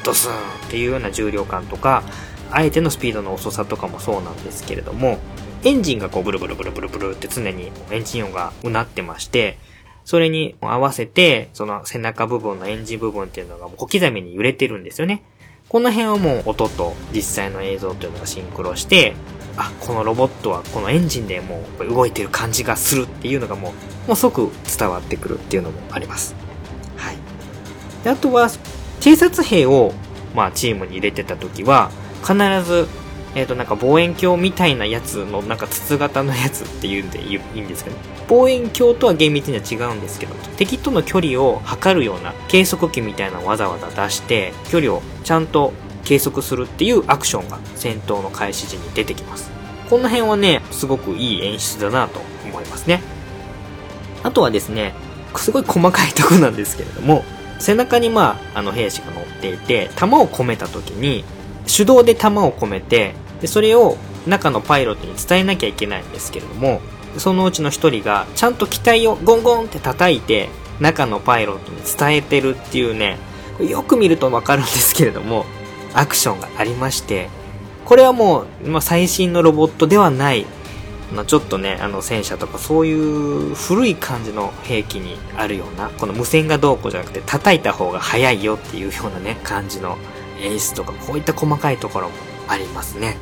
[0.04, 0.34] ドスンっ
[0.70, 2.04] ていうような重量感とか、
[2.52, 5.18] あえてのスピードの遅さとかもそうなんですけれども、
[5.64, 9.58] エンジンがこうブルブルブルブルブルって常にエンジン音がうなってまして、
[10.06, 15.24] それに合わせて、その背中部分のエンジン部分っていうのが小刻みに揺れてるんですよね。
[15.70, 19.14] この辺はもう音と実際の映像というのがシンクロして、
[19.58, 23.72] あ、このロボットはこのエンジンでもう動いてる感じがするっていうのがもう
[24.08, 26.36] もう即伝わってくるっていうのもあります。
[26.96, 27.18] はい。
[28.04, 28.50] で、あとは、
[29.00, 29.94] 偵察兵を、
[30.36, 32.88] まあ、チームに入れてた時は、必ず、
[33.34, 37.96] えっ、ー、と、なんか望遠鏡みたいなやつの、なんか筒型のやつっていうんでいいんですけど、
[38.28, 49.52] 望遠鏡とは厳密には違うんですけど、敵との距離を測るような計測器みたいなのをわざわざ出して、距離をちゃんと計測するっていうアクションが戦闘の開始時に出てきます。
[49.90, 53.02] この辺はね、すごくいい演出だなと思いますね。
[54.24, 54.94] あとはですね、
[55.36, 57.24] すごい細かいとこなんですけれども、
[57.60, 61.24] 背中にまあ、あの兵士が乗っていて、弾を込めた時に、
[61.76, 66.82] 手動で弾を込めて、で、それを中のパイロットに伝えなきゃいけないんですけれども、
[67.18, 73.18] そのうちの一人が、ちゃんと機体をゴンゴンって叩いて、中のパイロットに伝えてるっていうね、
[73.60, 75.46] よく見るとわかるんですけれども、
[75.94, 77.30] アクションがありまして、
[77.86, 80.46] これはもう、ま、最新のロボットではない
[81.14, 82.94] ま、ちょっとね、あの戦車とかそうい
[83.52, 89.98] う古い感じの兵器にあるような、この無線がどうこうじゃなくて叩いた方が早いよっていうようなね、感じの
[90.42, 92.14] 演出とか、こういった細かいところも
[92.48, 93.18] ありますね。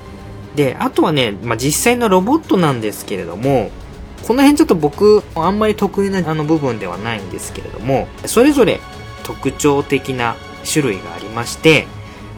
[0.55, 3.71] で、あとはね、まあ、実際のロボットなんですけれども、
[4.27, 8.79] この辺ちょっと僕、あんまり得意なあの部分ではないんですけれども、それぞれ
[9.23, 10.35] 特徴的な
[10.71, 11.87] 種類がありまして、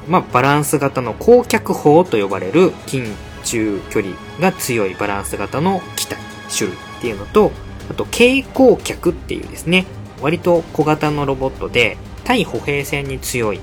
[0.08, 3.06] まあ、バランス型の光脚砲と呼ばれる近
[3.44, 6.18] 中距離が強いバランス型の機体、
[6.56, 7.52] 種類っていうのと、
[7.90, 9.86] あと蛍光脚っていうですね、
[10.22, 13.60] 割と小型のロボットで対歩兵戦に強い。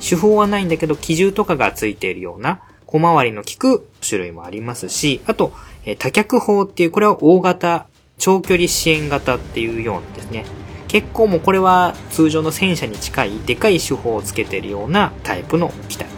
[0.00, 5.52] 手法はないんだけど機銃とかがついているような小回りの効く種類もありますし、あと、
[5.84, 7.86] え多脚砲っていう、これは大型、
[8.18, 10.44] 長距離支援型っていうようなですね。
[10.88, 16.08] 結構もうこれは通常の戦車に近いでかい手法をつけているようなタイプの機体。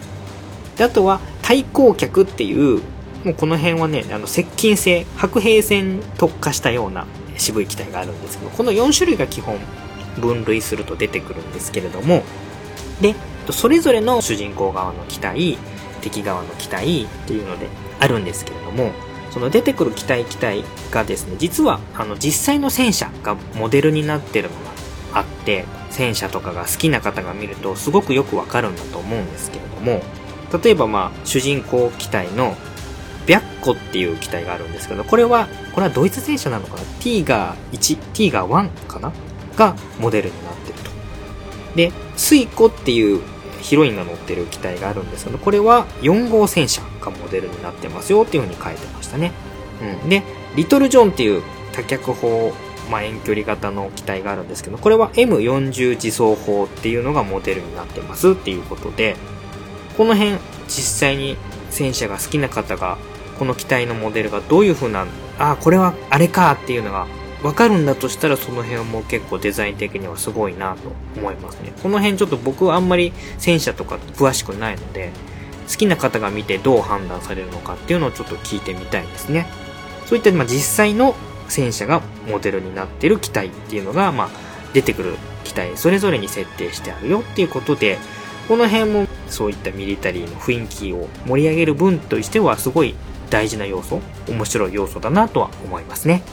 [0.75, 2.81] であとは対光脚っていう
[3.23, 7.05] もうこの辺はね、あの、接近性、白兵戦特化したような
[7.37, 9.57] 渋い機体があるんですけど、この4種類が基本
[10.19, 12.23] 分類すると出てくるんですけれども、
[12.99, 13.15] で、
[13.51, 15.57] それぞれの主人公側の機体、
[16.01, 17.67] 敵側の機体っていうので
[17.99, 18.91] あるんですけれども、
[19.31, 24.55] その出てくる機体機体がですね、実はあの実際の戦車がモデルになってるの
[25.11, 30.01] があって、戦車とかが好きな方が見るとすごくよくわかるんだと思うんですけれども、
[30.63, 32.55] 例えばまあ主人公機体の
[33.25, 36.81] ビャッコっていう機体があるんですけど、これは、これはドイツ戦車なのかな？
[36.81, 39.13] ティーガー1、ティーガー1かな？
[39.55, 40.91] がモデルになってると。
[41.75, 43.21] で、スイコっていう
[43.63, 49.31] ヒロインが乗ってる機体があるんですけど、これは4号戦車がモデルになってますよっていう風に書いてましたね。
[50.03, 50.09] うん。
[50.09, 50.21] で、
[50.55, 52.53] リトルジョンっていう多脚砲、
[52.91, 59.15] まあ、遠距離型の機体があるんですけど、これは M40 自走砲っていうのがモデルになってますっていうことで、
[59.97, 61.37] この辺実際に
[61.69, 62.97] 戦車が好きな方が
[63.39, 65.05] この機体のモデルがどういう風な、
[65.39, 67.07] あ、これはあれかっていうのが
[67.43, 71.73] わかるんだとしたらその辺も結構デザイン的にはすごいなと思いますね。
[71.83, 75.11] この辺ちょっと僕はあんまり戦車とか詳しくないので、
[75.67, 79.45] 好きな方が見てどう判断されるのかっていうのをちょっと聞いてみたいですね。
[80.05, 81.15] そういった、まあ、実際の
[81.49, 84.29] 戦車がモデルになってる機体っていうのが、まあ、
[84.73, 87.97] 出てくる機体それぞれに設定してあるよっていうことで、
[88.47, 92.95] この辺もそういったミリタリーの雰囲気を盛り上げる分としてはすごい
[93.29, 96.23] 大事な要素、面白い要素だなとは思いますね。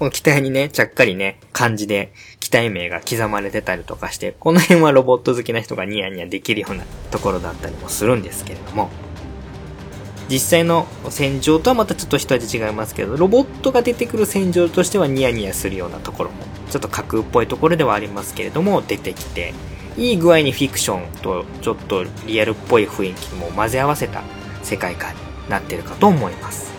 [0.00, 2.10] この機体にね、ちゃっかりね、漢字で
[2.40, 8.88] 機体名が刻まれてたりとかして、この辺はロボット好きな人がニヤニヤできるようなところだったりもするんですけれども、
[10.30, 16.36] 実際の戦場とはまたちょっと一味違いますけど、ロボットが出てくる戦場としてはニヤニヤするようなところも、
[16.70, 19.52] ちょっと架空っぽいところではありますけれども、出てきて、
[19.98, 24.22] いい具合にフィクションとちょっとリアルっぽい雰囲気も混ぜ合わせた
[24.62, 26.72] 世界観になってるかと思います。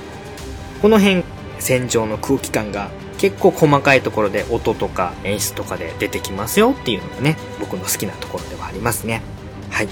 [0.82, 1.24] この辺、
[1.60, 2.90] 戦場の空気感が
[3.22, 9.22] 結構細かいところで音とか演出とかで出てきますよっていうのがね、僕の好きなところではありますね。
[9.70, 9.88] はい。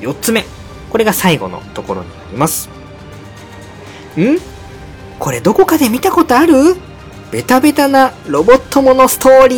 [0.00, 0.46] 4つ目。
[0.88, 2.70] これが最後のところになります。
[4.16, 4.38] ん？
[5.18, 6.54] これどこかで見たことある？
[7.30, 9.56] ベタベタなロボットものストーリ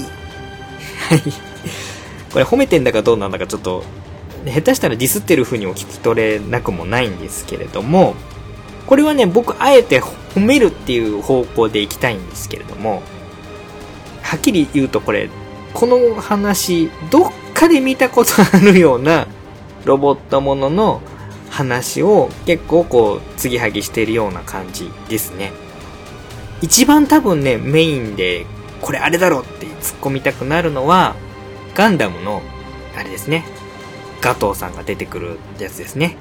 [0.00, 1.22] ーはい。
[2.32, 3.84] これ褒めてんだかどうなんだかちょっと
[4.44, 8.16] 下手したらディスってる風にも聞き取れなくもないんですけれども、
[8.86, 13.02] これはね、僕あえて褒めるっていう方向でいきたいんですけれども、
[14.22, 15.30] はっきり言うとこれ、
[15.72, 19.26] この話、どっかで見たことあるような
[19.84, 21.02] ロボットものの
[21.50, 25.52] 話を結構こう、継ぎはぎしてるような感じですね。
[26.60, 28.46] 一番多分ね、メインで、
[28.80, 31.14] これあれだろって突っ込みたくなるのは、
[31.74, 32.42] ガンダムの、
[32.96, 33.44] あれですね、
[34.20, 36.16] 加藤さんが出てくるやつですね。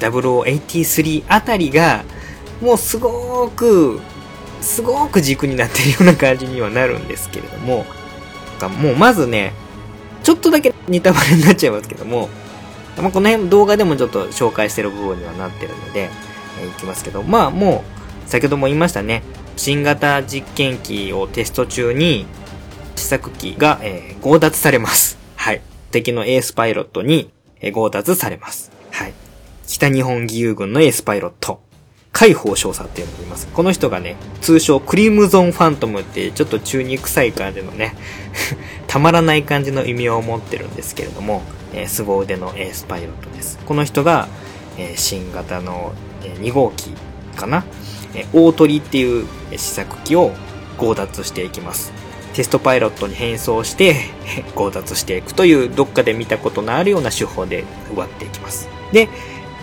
[0.00, 2.04] 0083あたりが、
[2.60, 4.00] もうすごく、
[4.60, 7.84] すごく軸になってるような感じにはなるんですけれども、
[8.78, 9.52] もうまずね、
[10.22, 12.28] ちょっとだけネタバレになっちゃいますけども、
[12.98, 16.10] まあ、この辺動画でもちょっと紹介してる部分にはなってるので、
[16.60, 17.84] えー、いきますけど、まあも
[18.26, 19.22] う、先ほども言いましたね、
[19.56, 22.26] 新型実験機をテスト中に、
[22.96, 25.18] 試作機が、えー、強奪されます。
[25.36, 25.62] はい。
[25.90, 28.70] 敵のエースパイロットにえ強奪されます。
[28.90, 29.12] はい。
[29.70, 31.60] 北日本義勇軍のエースパイロット、
[32.10, 33.46] 海宝少佐っていうのがいます。
[33.46, 37.94] この人がね、通称クリムゾンファントムってちょっと中に臭い感じのね
[38.88, 43.60] たまらない感じの意味を持ってるんですけれども、えー、凄腕のエースパイロットです。
[43.64, 44.26] この人が、
[44.76, 45.92] えー、新型の、
[46.24, 46.90] えー、2号機
[47.36, 47.64] かな、
[48.14, 49.24] えー、大鳥っていう
[49.56, 50.32] 試作機を
[50.80, 51.92] 強奪していきます。
[52.32, 53.94] テストパイロットに変装して
[54.56, 58.68] 強奪していくというどっかで見たことのあるような手法で奪っていきます。
[58.92, 59.08] で、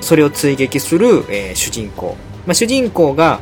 [0.02, 2.16] それを追撃する、えー、主人公。
[2.46, 3.40] まあ、主人公が、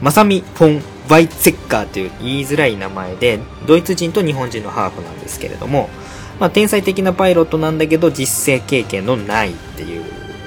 [0.00, 5.88] マサミ・フォン・ワイツェッカーという言いづらい名前で、ドイツ人と日本人のハーフなんですけれども、
[6.40, 10.04] まあ、天才的なパイロットなんだけど、実践経験のないっていう、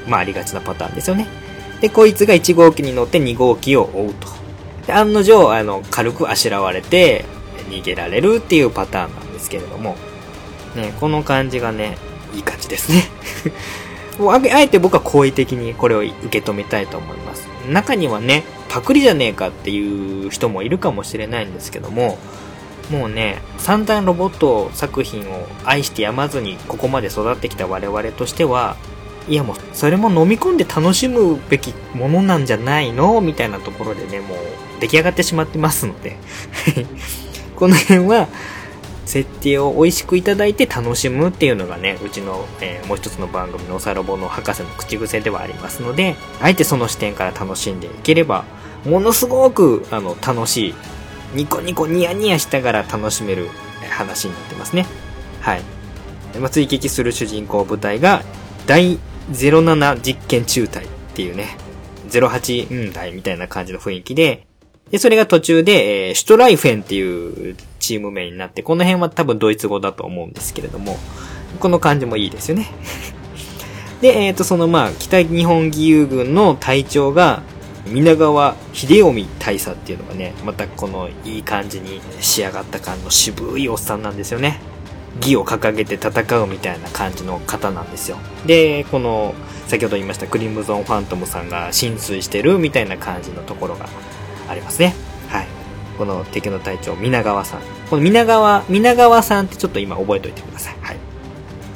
[0.08, 1.28] まあ、ありがちなパターンですよね。
[1.82, 4.28] で、こいつが1号機に乗って2号機を追うと。
[4.88, 7.26] で、案の定、あの、軽くあしらわれて、
[7.70, 9.96] 逃げられるっていうパターンなんですけれども、
[10.76, 11.98] ね、この感じがね、
[12.34, 13.04] いい感じですね。
[14.20, 17.48] もうあえて僕は好意的にこれを受け止めたいと思います。
[17.70, 22.18] 中にはね、パクリじゃねえかっていう人もいるかもしれないんですけども、
[22.90, 28.78] もうね、散々ロボット作品を愛してやまずにここまで育ってきた我々としては、
[29.28, 33.20] いやもう、それも飲み込んで楽しむべきものなんじゃないの？
[33.20, 34.38] みたいなところでね、もう
[34.80, 36.16] 出来上がってしまってますので
[37.58, 38.28] この辺は、
[39.08, 48.44] 設定を美味しくいただいて楽しむっていうのがね、うちの、えー、もう一つの番組のおさろぼの博士の口癖ではありますので、あえてその視点から楽しんでいければ、
[48.86, 50.76] ものすごく、あの、楽しい
[51.34, 53.48] ニコニコニヤニヤしながら楽しめる
[53.90, 54.86] 話になってますね。
[55.40, 55.62] はい。
[56.40, 58.24] まあ、追撃する主人公部隊が、
[58.66, 59.00] 第
[59.32, 61.58] 07実験中隊っていうね、
[62.10, 64.48] 08台みたいな感じの雰囲気で、
[64.92, 70.98] で、それが途中で、えー、シュトライフェンっていうチーム名になって、この辺は多分ドイツ語だと思うんですけれども、
[71.60, 72.68] この感じもいいですよね。
[74.02, 77.42] で、えっ、ー、と、そのまあ、北日本義勇軍の隊長が、
[77.88, 84.60] 皆川秀臣大佐っていうのがね、またこのいい感じに仕上がった感の渋いおっさんなんですよね。
[85.22, 88.18] 義を掲げて戦うみたいな感じの方なんですよ。
[88.46, 89.34] で、この、
[89.68, 93.88] 先ほど言いましたクリムゾンファントムさんが浸水してるみたいな感じのところが
[94.50, 94.96] ありますね。
[95.30, 95.48] はい。
[95.98, 97.62] この敵の隊長、皆川さん。
[97.90, 100.76] この皆川、皆川さんってちょっと今覚えておいてください。
[100.82, 100.98] はい。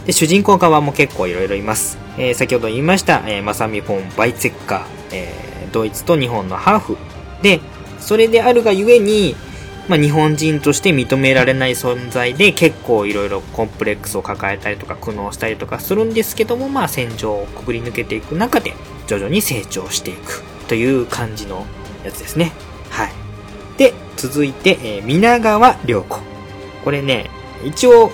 [0.05, 1.97] で、主人公側も結構いろいろいます。
[2.17, 6.97] えー、先ほど言いました、えー、マサミ・フォン・バイツェッカー、えー、ドイツと日本のハーフ。
[7.41, 7.59] で、
[7.99, 9.35] それであるがゆえに、
[9.87, 18.73] まあ、日本人として認められない存在で結構いろいろコンプレックスを抱えたりとか苦悩したりとかするんですけども、まあ、戦場をくぐり抜けていく中で
[19.07, 21.65] 徐々に成長していくという感じの
[22.03, 22.51] やつですね。
[22.89, 23.11] はい。
[23.77, 26.19] で、続いて、えー、皆川良子。
[26.83, 27.29] これね、
[27.63, 28.11] 一応、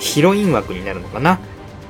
[0.00, 1.38] ヒロイン枠になるのかな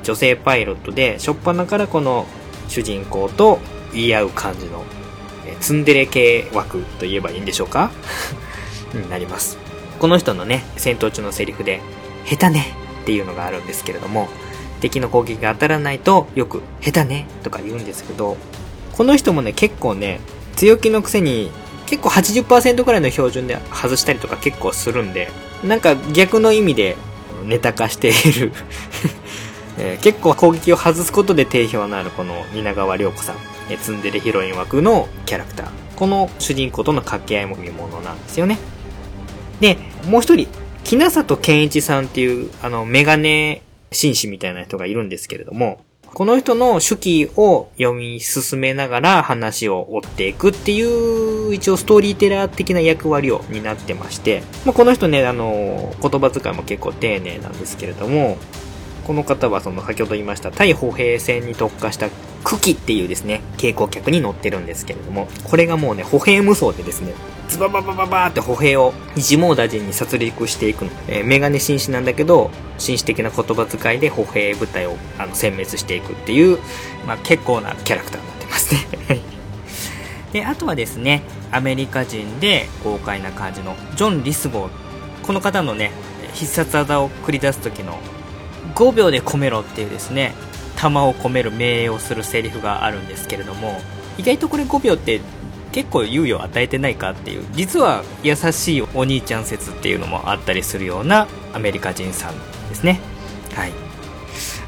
[0.02, 2.26] 女性パイロットで、しょっぱなからこの
[2.68, 3.58] 主人公と
[3.92, 4.84] 言い合う感じの、
[5.46, 7.90] え、ツンデレ系枠と言えばいいんでしょうか？
[8.94, 9.58] になります。
[9.98, 11.80] この人のね、戦闘中のセリフで、
[12.26, 14.28] 下手ねっていうのがあるんですけれども、
[14.80, 18.36] 敵の攻撃が当たらないとよく下手ねとか言うんですけど、
[18.96, 20.20] この人もね、結構ね、
[20.56, 21.50] 強気のくせに
[21.86, 25.30] 結構80%くらいの標準で外したりとか結構するんで、
[25.62, 26.96] なんか逆の意味で
[27.44, 28.52] ネタ化している
[29.76, 33.36] えー、結構攻撃を外すことで定評のあるこの蜷川涼子さん、
[33.70, 35.66] えー、ツンデレヒロイン枠のキャラクター。
[35.96, 38.58] この主人公との掛け合いも見ものなんですよね。
[39.60, 40.48] で、もう一人、
[40.84, 45.83] 木名里健一さんっていう、あの、メガネ紳士みたいな人がいるんですけれども、
[46.14, 58.38] この人の手記を読み進めながら話を追っていくっていう、一応ストーリーテラー的な役割を担ってまして、まあ、この人ね、あの、言葉遣いも結構丁寧なんですけれども、
[59.04, 62.08] この方はその先ほど言いました対歩兵戦に特化した
[62.44, 67.14] クキっていうですね、蛍光客に乗ってるんですけれども、これがもうね、歩兵無双でですね、
[67.48, 70.90] ズバババババーって歩兵を一網打尽に殺戮していくの。
[71.08, 76.58] えー、メガネ紳士なんだけど、紳士的な言葉遣いで歩兵部隊をあの殲滅していくっていう、
[77.06, 79.20] まあ、結構なキャラクターになってますね。
[80.32, 85.26] で、あとはですね、アメリカ人で豪快な感じのジョン・リスゴー。
[85.26, 85.92] この方のね、
[86.34, 87.98] 必殺技を繰り出す時の
[88.74, 90.34] 5秒で込めろっていうですね、
[90.76, 93.80] 弾を込める命令をするセリフがあるんですけれども
[94.18, 95.20] 意外とこれ5秒って
[95.72, 102.34] 結構猶予を与えてないかっていう実は優しいお兄ちゃん説っていうのもあったりするようなアメリカ人さん
[102.68, 103.00] ですね。
[103.54, 103.72] はい。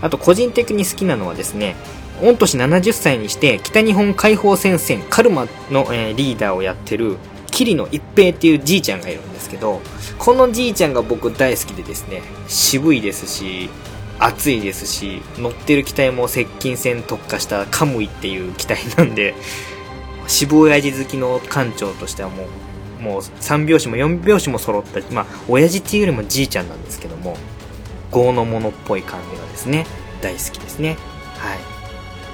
[0.00, 1.76] あと個人的に好きなのはですね
[2.20, 7.18] 御年70歳にして北日本解放戦線カルマの、えー、リーダーをやってる
[7.50, 9.80] 桐野一平っていうじいちゃんがいるんですけど
[10.18, 13.70] このじいちゃんが僕大好きでですね渋いですし
[14.19, 19.35] 暑いですし、乗ってる機体も接近戦特化したカムイっていう機体なんで、
[20.27, 22.47] 死亡親父好きの艦長としてはも
[23.01, 27.37] う、もう3拍子も4拍子も揃った、まあ、親父っていうよりもじいちゃんなんですけども、
[28.11, 29.87] 豪のものっぽい感じがですね、
[30.23, 30.97] 大好きですね。
[31.39, 31.59] はい。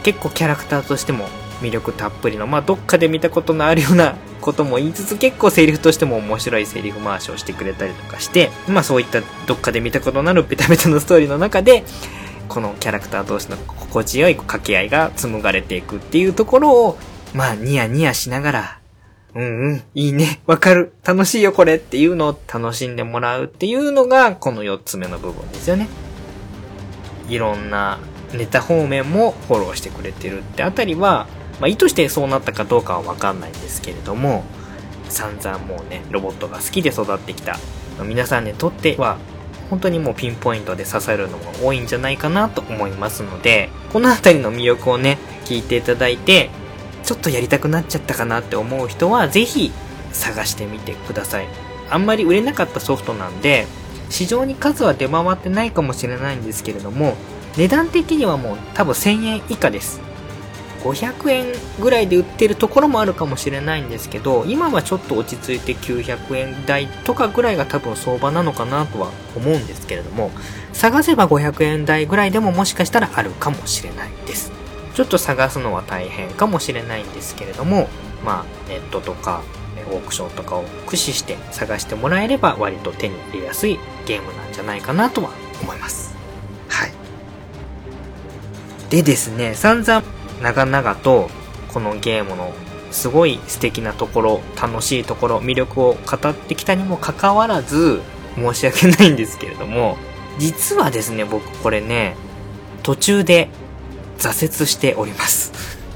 [0.03, 1.29] 結構キャラクターとしても
[1.63, 11.85] 魅力たっぷりの、まあ、どっかで見たことのあるようなことも言いつつ結構セリフとしても面白いセリフ回しをしてくれたりとかして、まあそういったどっかで見たことのあるベタベタのストーリーの中で、
[12.49, 16.99] このキャラクター同士の心地よい掛け合いが紡がれていくっていうところを、
[17.33, 18.79] まあニヤニヤしながら、
[19.35, 25.89] うんうん、いいね、わかる、楽しいよこれっていうのを楽しんでもらうっていうのが、この4つ目の部分ですよね。
[27.29, 27.99] いろんな
[28.35, 31.27] ネタ方面もフォローしてくれてるってあたりは、
[31.63, 34.43] まあ、意図してそうなったかどうかはわかんないんですけれども、
[35.09, 37.57] 散々もうね、ロボットが好きで育ってきた
[38.03, 39.19] 皆さんにとっては、
[39.71, 46.51] 本当にもうピンポイントで刺さるのが多いんじゃないかなと思いますので、この辺りの魅力をね、聞いていただいて、
[47.05, 49.71] ちょっとやりたくなっちゃったかなって思う人は、ぜひ
[50.11, 51.47] 探してみてください。
[51.91, 53.69] あんまり売れなかったソフトなんで、
[54.11, 57.15] 市場に数は出回ってないかもしれないんですけれども、
[57.57, 60.01] 値段的にはもう多分1000円以下です。
[60.83, 61.47] 500円
[61.81, 70.31] ぐらいで売ってるところもあるかもしれないんですけど、今はちょっと落ち着いて900円台とかぐらいが多分相場なのかなとは思うんですけれども、
[70.73, 74.53] 探せば500円台ぐらいでももしかしたらあるかもしれないです。
[74.95, 77.89] ちょっと探すのは大変かもしれないんですけれども、
[78.25, 79.43] まあ、ネットとか、
[79.91, 85.31] オークションとかを駆使して探してもらえれば割と手に入れやすいゲームなんじゃないかなとは
[85.63, 86.15] 思います。
[86.69, 86.93] はい。
[88.91, 90.03] でですね、散々
[90.43, 91.31] 長々と
[91.73, 92.53] このゲームの
[92.91, 98.03] すごい素敵なところ、楽しいところ、魅力を語ってきたにもかかわらず、
[98.37, 99.97] 申し訳ないんですけれども、
[100.39, 102.17] 実はですね、僕これね、
[102.83, 103.49] 途中で
[104.19, 105.53] 挫折しております。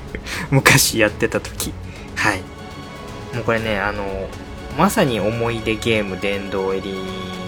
[0.51, 1.73] 昔やってた時。
[2.15, 2.39] はい。
[3.35, 4.29] もうこれね、あの、
[4.79, 6.91] まさに思い出ゲーム殿堂入り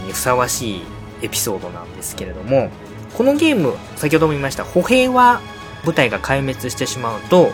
[0.06, 0.82] にふさわしい
[1.22, 2.70] エピソードなんですけれども、
[3.16, 5.40] このゲーム、先ほども言いました、歩兵は
[5.84, 7.52] 部隊が壊滅してしまうと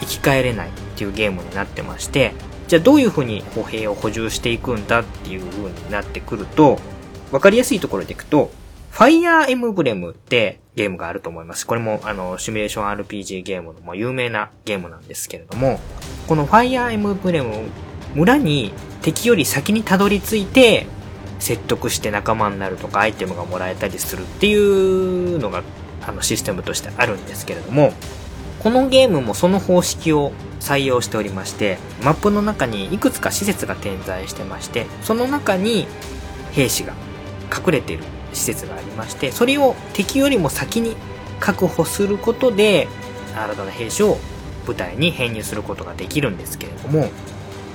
[0.00, 2.32] 生き返れないっていうゲームになってまして、
[2.68, 6.78] じゃあどういう風に歩兵を補充していくんだっていう風になってくると、
[7.32, 8.50] わかりやすいところでいくと、
[8.90, 11.66] ファイアーエムブレムってゲームがあると思います。
[11.66, 15.80] これもあの、シミュレーション RPG ゲームのも有名なゲームなんですけれども、
[16.26, 17.68] このファイアーエムブレム
[18.14, 20.86] 村に敵より先にたどり着いて
[21.38, 25.62] 説得して仲間になるとかアイテムがもらえたりするっていうのが
[26.06, 27.92] あのシステムとしてあるんですけれども、
[28.60, 35.86] このゲームもその方式を採用しておりまして、マップの中にいくつか施設が点在してまして、その中に
[36.52, 36.92] 兵士が
[37.50, 40.96] 隠れている施設がありまして、それを敵よりも先に
[41.40, 42.88] 確保することで、
[43.34, 44.18] 新たな兵士を
[44.66, 47.08] 部隊に編入することができるんですけれども、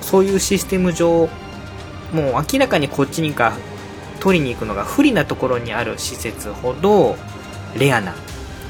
[0.00, 1.28] そういうシステム上、
[2.12, 3.54] もう明らかにこっちにか
[4.20, 7.16] 取りに行くのが不利なところにある施設ほど、
[7.76, 8.14] レアな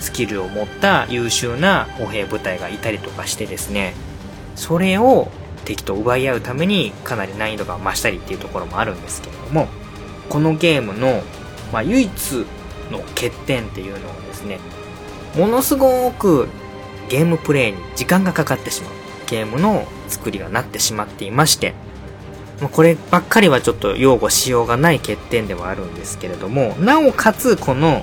[0.01, 3.95] スキルを持った優秀な歩兵部隊がいたりとかしてですね、
[4.55, 5.29] それを
[5.65, 9.69] 敵と奪い合うためにかなり難易度が増したりっていうところもあるんですけれども、
[10.29, 11.23] このゲームの、
[11.73, 12.47] まあ、唯一
[12.91, 14.61] の欠点っていうのはですね、
[15.37, 16.49] ものすごく
[17.09, 18.93] ゲームプレイに時間がかかってしまう
[19.29, 21.75] ゲームの作りがなってしまっていまして、
[22.73, 28.03] こればっかりはちょっと擁護しようがない欠点ではあるんですけれども、なおかつこの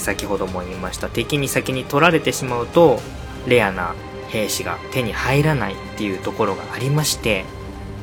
[0.00, 3.00] 先ほども言いました敵に先に取られてしまうと
[3.46, 3.94] レアな
[4.28, 7.44] 兵士が手に入らないっていうところがありまして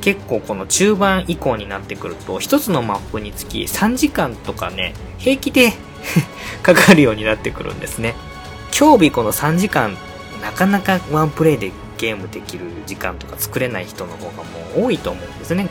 [0.01, 5.73] 結構この中盤以降になってくると一つのマップにつき3時間とかね平気で
[6.61, 8.15] かかるようになってくるんですね。
[8.77, 9.95] 今日日この3時間
[10.41, 14.43] なかなかワンプレイでゲームできる時間とか作れない人の方がも
[14.75, 15.69] う多いと思うんですね。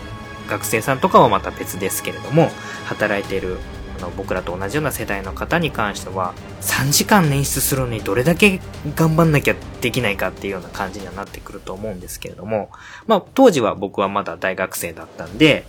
[0.48, 2.50] 学生さんとかはまた別ですけれども
[2.86, 3.58] 働いてる
[4.02, 8.60] の僕らと同じような世代の方に関しては3時間捻出するのにどれだけ
[8.94, 12.70] 頑張んなきゃできないかっていうような感じにはなってくると思うんですけれども、
[13.06, 15.64] まあ当時は僕はまだ大学生だったんで、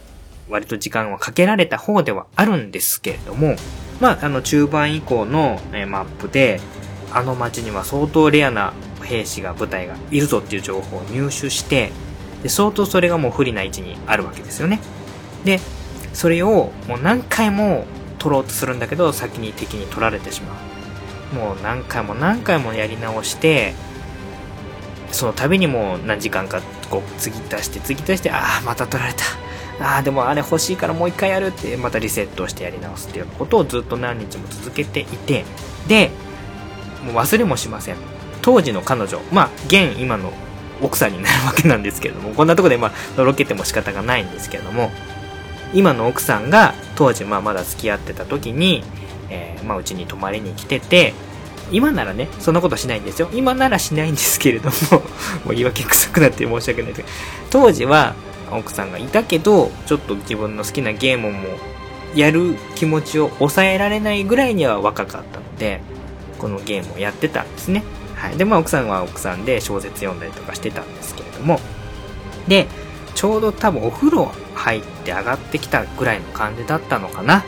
[0.50, 3.56] 割と時間はかけられた方ではあるんですけれども、
[4.02, 6.60] まああの中盤以降の、マップで、
[7.12, 8.74] あの街には相当レアな
[9.04, 11.92] 兵士が部隊がいるぞっていう情報を入手して、
[12.42, 14.80] で相当それがもう不利な位置にあるわけですよね。
[15.46, 15.60] で、
[16.14, 17.86] それをもう何回も
[18.24, 20.56] 取ろうとするんだけど、先に敵に取られてしま
[21.34, 21.36] う。
[21.36, 23.74] もう何回も何回もやり直して、
[25.12, 29.24] その度にもう何時間かこう継ぎ足して継ぎ足して、ああ、また取られた。
[29.86, 35.44] ああ、でもあれ欲しいからもう一回やるって、またリセットしてやり直すっていうことをずっと何日も続けていて、
[35.88, 36.12] で、
[37.06, 37.98] もう忘れもしません。
[38.42, 40.32] 当時の彼女、まあ、現今の
[40.82, 44.92] 奥さんになるわけなんですけれども、こんなとこでまあ、のろけても仕方がないんですけれども、
[45.74, 48.84] 今の奥さんが当時まあまだ付き合ってた時に、
[49.30, 51.14] え、まあうちに泊まりに来てて、
[51.72, 53.30] 今ならね、そんなことしないんですよ。
[53.34, 54.76] 今ならしないんですけれども、
[55.46, 57.08] もう言い訳臭くなって申し訳ないですけど、
[57.50, 58.14] 当時は
[58.52, 61.40] 奥さんがいたけど、ちょっと自分の好きなゲームも
[62.16, 65.82] やる気持ちを抑えられないぐらいには若かったので、
[66.38, 67.84] このゲームをやってたんですね。
[68.16, 68.38] はい。
[68.38, 71.60] で、まあ奥さんは奥さんで小説読んだりとかしてたんですけれども、
[72.48, 72.68] で、
[73.24, 77.46] ちょうど多分お風呂入って上がってきたぐらいの感じだったのかな。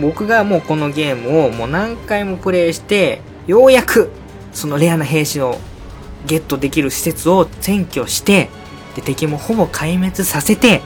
[0.00, 4.12] 僕がもうこのゲームをもう何回もプレイして、ようやく
[4.52, 5.58] そのレアな兵士を
[6.28, 8.48] ゲットできる施設を占拠して、
[8.94, 10.82] で、敵もほぼ壊滅させて、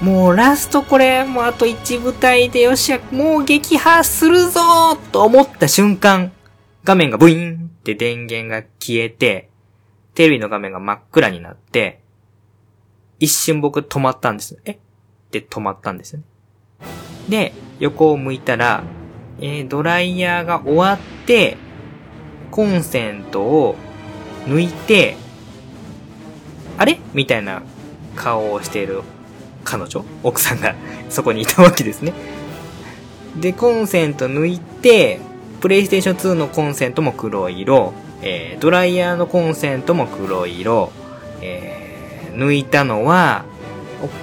[0.00, 6.32] もうラストこれ、もうあと1部隊でよっしゃ、もう撃破するぞと思った瞬間、
[6.82, 9.48] 画面がブイーンって電源が消えて、
[10.16, 12.00] テレビの画面が真っ暗になって、
[13.20, 14.58] 一瞬僕止まったんです。
[14.64, 14.72] え？
[14.72, 14.76] っ
[15.30, 16.24] て止まったんですよね。
[17.28, 18.84] で、横を向いたら、
[19.40, 21.56] えー、ドライヤーが終わって、
[22.50, 23.76] コンセントを
[24.46, 25.16] 抜いて、
[26.78, 26.98] あれ？
[27.14, 27.62] みたいな
[28.16, 29.02] 顔をしている
[29.64, 30.04] 彼女？
[30.22, 30.74] 奥さんが
[31.08, 32.12] そこにいたわけですね。
[33.40, 35.20] で、コンセント抜いて、
[35.60, 37.92] プレイステーション2のコンセントも黒色、
[38.22, 40.92] えー、ドライヤーのコンセントも黒色、
[41.40, 41.83] えー
[42.34, 43.44] 抜いたのは、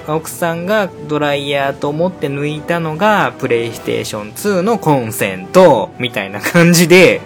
[0.06, 7.20] 奥さんがドライヤーと思って抜いたのが、プレイステーション2のコンセント、みたいな感じで、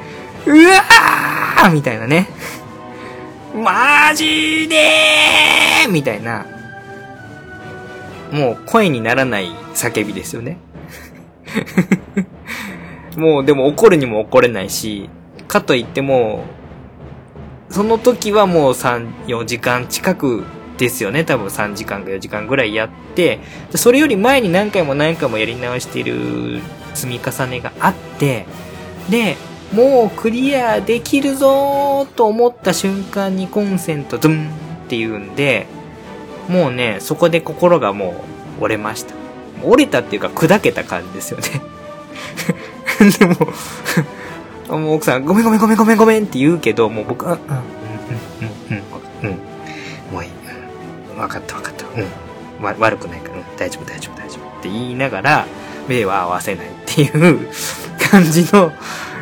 [0.47, 2.29] うわーみたいなね。
[3.55, 6.47] マジでーみたいな、
[8.33, 10.59] もう声にならない叫びですよね。
[13.17, 15.09] もうでも怒るにも怒れないし、
[15.49, 16.45] かといっても、
[17.71, 20.45] その時はもう3、4時間近く
[20.79, 21.25] ですよね。
[21.25, 23.41] 多分3時間か4時間ぐらいやって、
[23.75, 26.61] それより前に何回も何回もやり直している
[26.95, 28.47] 積み重ねがあって、
[29.09, 29.37] で、
[29.73, 34.49] もうクリアできるぞと思った瞬間にコンセントドゥン
[34.87, 35.67] って言うんで、
[36.49, 38.25] もうね、そこで心がも
[38.61, 39.15] う折れました。
[39.65, 41.63] 折れたっていうか砕けた感じですよね。
[43.19, 43.27] で
[44.69, 47.39] も 奥さん、ごめんごめんごめんごめんごめんって言うけど、もう僕は、うん、
[51.17, 51.87] 分かった分かった。
[51.87, 52.65] うん。
[52.65, 55.47] わ、悪くないから、うん、大丈夫大丈夫大丈夫って言いながら、
[55.89, 57.49] 目は合わせないっていう
[58.11, 58.73] 感じの、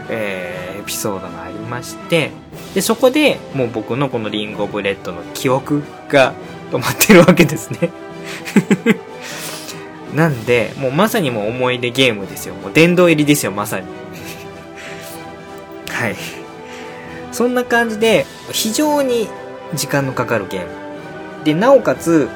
[0.08, 2.30] えー、エピソードがありまして、
[2.74, 6.34] で、そこでもう僕のこのリンゴブレッドの記憶が
[6.70, 7.90] 止まってるわけですね
[10.14, 12.54] なんで、もうまさにもう思い出ゲームですよ。
[12.54, 13.86] もう殿堂入りですよ、まさに。
[15.88, 16.16] はい。
[17.32, 19.28] そんな感じで、非常に
[19.74, 20.83] 時間のかかるゲーム。
[21.44, 22.28] で、なおかつ、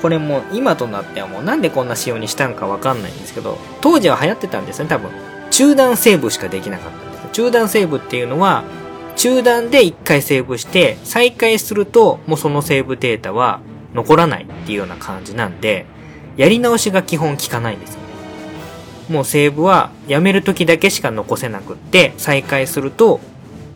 [0.00, 5.10] これも今となってはもうなんでこんな仕様にしたんかわかんないんですけど、当時は流行ってたんですね、多分。
[5.50, 7.24] 中断セーブしかできなかったんです。
[7.32, 8.64] 中断セーブっていうのは、
[9.16, 13.60] 中断で1回セーブして、再開すると、もうそのセーブデータは
[13.94, 15.86] 残らないっていうような感じなんで、
[16.36, 18.04] やり直しが基本効かないんですよね。
[19.08, 23.20] もうセーブはやめる時だけしか残せなくって、再開すると、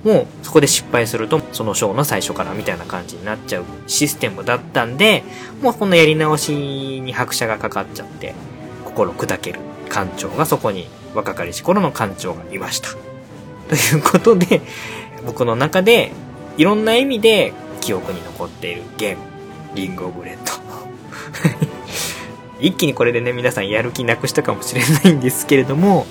[0.04, 5.24] もうそこで失敗すると、その章の最初からみたいな感じになっちゃうシステムだったんで、
[5.60, 6.52] もうこのやり直し
[7.00, 8.34] に拍車がかかっちゃって、
[8.84, 12.90] 心砕ける館長がそこに若かりし頃の館長がいました。
[13.68, 14.60] ということで、
[15.26, 16.12] 僕の中で
[16.56, 19.22] いろんな意味で記憶に残っているゲーム、
[19.74, 20.52] リングオブレッド。
[22.60, 26.06] 一気にこれでね、皆さんやる気なくしたかもしれないんですけれども、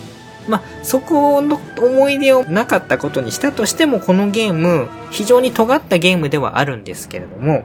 [0.47, 7.63] まあ、そこの思い出をなかったことにしたとしても、このゲーム、非常に尖ったゲームではあるんですけれども、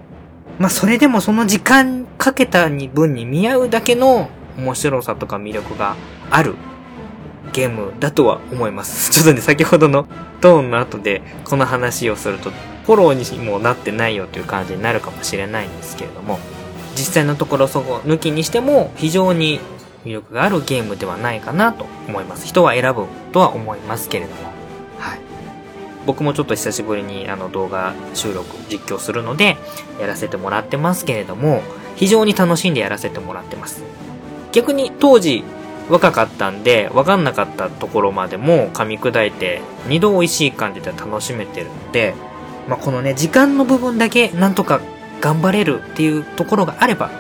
[0.59, 5.97] まあ、それでもその時間かけた分に見合うだけの面白さとか魅力が
[6.31, 6.55] ある
[7.53, 9.11] ゲームだとは思います。
[9.13, 10.07] ちょっとね、先ほどの
[10.41, 12.51] トーンの後でこの話をすると、
[12.87, 16.39] フォローにもなってないよという感じになるかもしれないんですけれども、
[16.97, 19.61] 実際のところそこ抜きにしても非常に
[20.05, 22.47] 魅力があるゲームではないかなと思います。
[22.47, 24.43] 人は選ぶとは思いますけれども。
[24.99, 25.21] はい。
[26.07, 29.57] 僕もちょっと久しぶりにあの動画収録実況するので
[30.01, 31.63] やらせてもらってますけれども、
[31.97, 33.83] 非常に楽しんでやらせてもらってます。
[34.53, 35.45] 逆に当時
[35.89, 42.15] 若かったんで分かんなかったところまでも噛み砕いて二度美味しい感じで楽しめてるので、
[42.69, 44.81] まあ、このね、時間の部分だけなんとか
[45.21, 47.11] 頑張れるっていうところがあれば、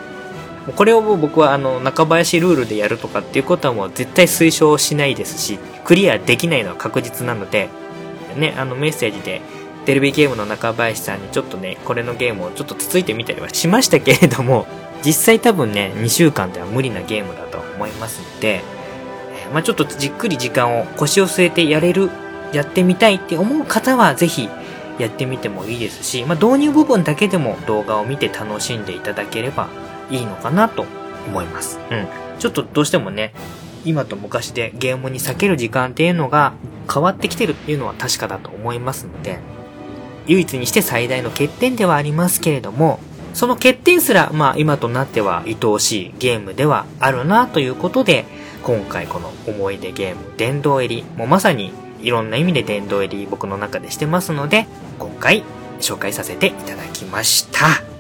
[0.76, 7.68] これをもう僕はあの、中林ルールでやるとかっていうことはもう絶対推奨しないですし、クリアできないのは確実なので、
[8.36, 9.40] ね、あのメッセージで、
[9.84, 14.66] テレビゲームの中林さんにちょっとね、これのゲームをちょっとつついてみたりはしましたけれども、
[15.04, 18.62] 実際多分ね、2週間では無理なゲームだと思いますので、
[19.52, 22.08] まあちょっとじっくり時間を腰を据えてやれる、
[22.52, 24.48] やってみたいって思う方はぜひ
[24.98, 29.68] やってみてもいいですし、まあ、導入部分だけでも動画を見て楽しんでいただければ
[30.12, 30.84] いいのかなと
[31.26, 31.80] 思います。
[31.90, 32.06] うん。
[32.38, 33.32] ちょっとどうしてもね、
[33.84, 36.52] 今と昔でゲームに避ける時間っていうのが
[36.92, 39.38] 変わってきてるっていうのは確かだと思いますので、
[40.26, 43.00] 唯一にして最大の欠点ではありますけれども、
[43.34, 48.24] その欠点すら、まあ今となっては愛おしいゲームではあるなということで、
[48.62, 54.66] 今回この思い出ゲーム、殿堂入り、もうまさにいろんな意味で殿堂入り僕の中でしてますので、
[54.98, 55.42] 今回
[55.80, 57.91] 紹介させていただきました。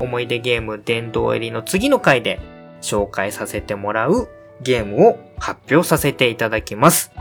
[0.00, 2.40] 思い出ゲーム殿堂入りの次の回で
[2.80, 4.28] 紹介させてもらう
[4.62, 7.12] ゲームを発表させていただきます。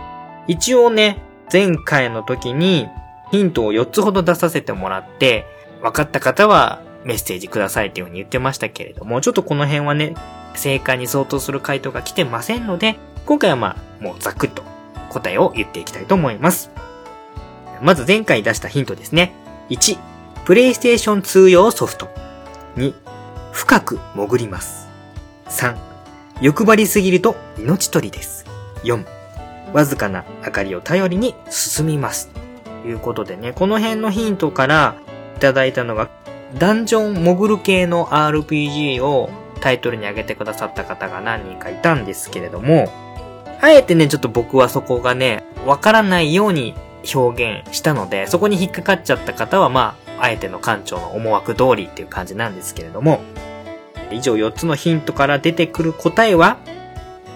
[0.47, 1.21] 一応ね、
[1.51, 2.87] 前回の時に
[3.31, 5.45] ヒントを4つほど出させてもらって、
[5.81, 10.15] 分かった方はメッセージくださいっていう風に言ってましたけれども、ちょっとこの辺はね、
[10.55, 14.63] 正解に相当する回答が来てませんので、今回はまあ、もうざっくりと
[15.09, 16.71] 答えを言っていきたいと思います。
[17.81, 19.33] まず前回出したヒントですね。
[19.69, 19.97] 1、
[20.45, 22.09] プレイステーション2用ソフト。
[22.77, 22.93] 2、
[23.51, 24.87] 深く潜ります。
[25.49, 25.75] 3、
[26.41, 28.45] 欲張りすぎると命取りです。
[28.83, 29.03] 4、
[29.73, 32.29] わずかな明かりを頼りに進みます。
[32.83, 34.95] ということでね、この辺のヒントから
[35.35, 36.09] いただいたのが、
[36.59, 42.93] ダンジョン潜る系の RPG をタイトルに挙げてくださった方が何人かいたんですけれども、
[43.59, 46.75] あえてね、ちょっと僕はそこがね、わからないように
[47.13, 53.21] 表現したので、そこに引っかかっちゃった方は、まあ、えての館長の思惑通りっていう感じなんですけれども、
[54.11, 56.57] 以上4つのヒントから出てくる答えは、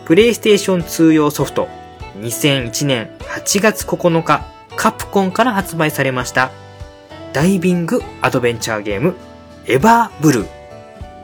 [0.05, 1.67] プレイステーション2用ソフト、
[2.19, 6.51] 2001年8月9日、カプコンから発売されました、
[7.33, 9.15] ダイビングアドベンチャーゲーム、
[9.67, 10.47] エバーブルー。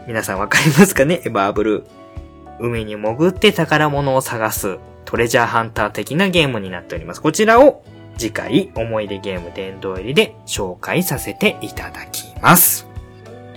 [0.07, 1.21] 皆さんわかりますかね？
[1.25, 1.85] エバーブルー。
[2.59, 7.21] 海に潜って宝物を探すトレジャーハンター的なゲームになっております。
[7.21, 7.83] こちらを
[8.17, 12.87] 次回思い出ゲーム殿堂入りで紹介させていただきます。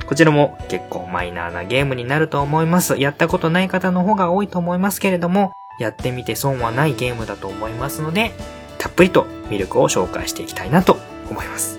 [0.06, 2.96] こちらも結構マイナーなゲームになると思います。
[2.98, 8.32] やったことない方の方が多いと思いますけれども、やってみて損はないゲームだと思いますので、
[8.78, 10.96] たっぷりと魅力を紹介していきたいなと
[11.30, 11.78] 思います。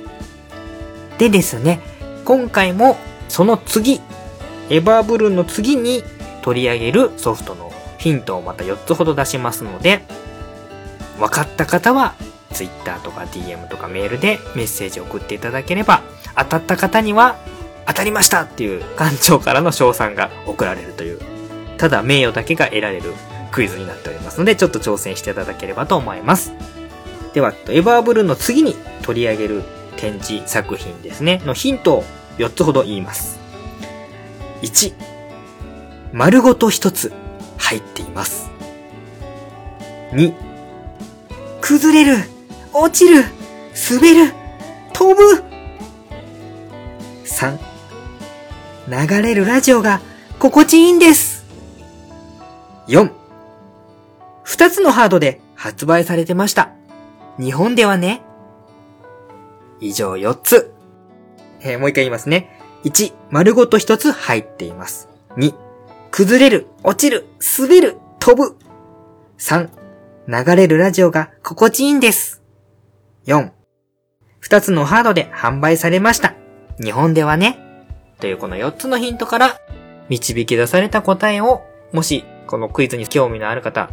[1.17, 1.81] でですね、
[2.25, 2.95] 今回も
[3.27, 4.01] その次、
[4.69, 6.01] エバーブルーの次に
[6.41, 10.03] 取り上げるソフトのヒントをまた4つほど出しますので、
[11.19, 12.15] 分かった方は
[12.51, 16.03] Twitter とか DM とかメールでメッセージを送っていただければ、
[16.37, 17.37] 当たった方には
[17.87, 21.19] 当たりましたっていう館長からの賞賛が送られるという、
[21.77, 23.13] ただ名誉だけが得られる
[23.51, 26.53] クイズになっておりますので、ちょっと挑戦していただければと思います。
[27.33, 29.63] では、エバーブルーの次に取り上げる
[29.97, 32.03] 展示作品ですね、のヒントを
[32.37, 33.39] 4つほど言います。
[34.61, 34.93] 1、
[36.13, 37.13] 丸ごと1つ
[37.57, 38.49] 入っています。
[40.11, 40.33] 2、
[41.61, 42.23] 崩れる、
[42.73, 43.25] 落ちる、
[43.91, 44.33] 滑る、
[44.93, 45.43] 飛ぶ。
[47.25, 47.57] 3、
[48.87, 49.99] 流れるラジオが
[50.39, 51.45] 心地いいんです。
[52.87, 53.11] 4、
[54.45, 56.71] 2つのハードで発売されてました。
[57.37, 58.21] 日本ではね。
[59.81, 60.73] 以上4つ。
[61.59, 62.57] えー、もう一回言いますね。
[62.85, 65.09] 1、丸ごと1つ入っています。
[65.35, 65.53] 2、
[66.09, 67.27] 崩れる、落ちる、
[67.59, 68.55] 滑る、飛ぶ。
[69.39, 69.67] 3、
[70.27, 72.30] 流れるラジオが心地いいんです。
[73.27, 73.51] 4、
[74.41, 76.33] 2つのハードで販売されました。
[76.81, 77.59] 日本ではね。
[78.19, 79.59] というこの4つのヒントから
[80.09, 81.61] 導き出された答えを、
[81.91, 83.91] もしこのクイズに興味のある方、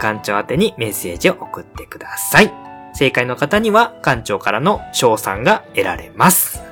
[0.00, 2.52] 館長宛てにメッセージを送ってください。
[2.94, 6.62] 正解の方には館長からの賞賛が得られます。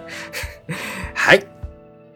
[1.15, 1.47] はい。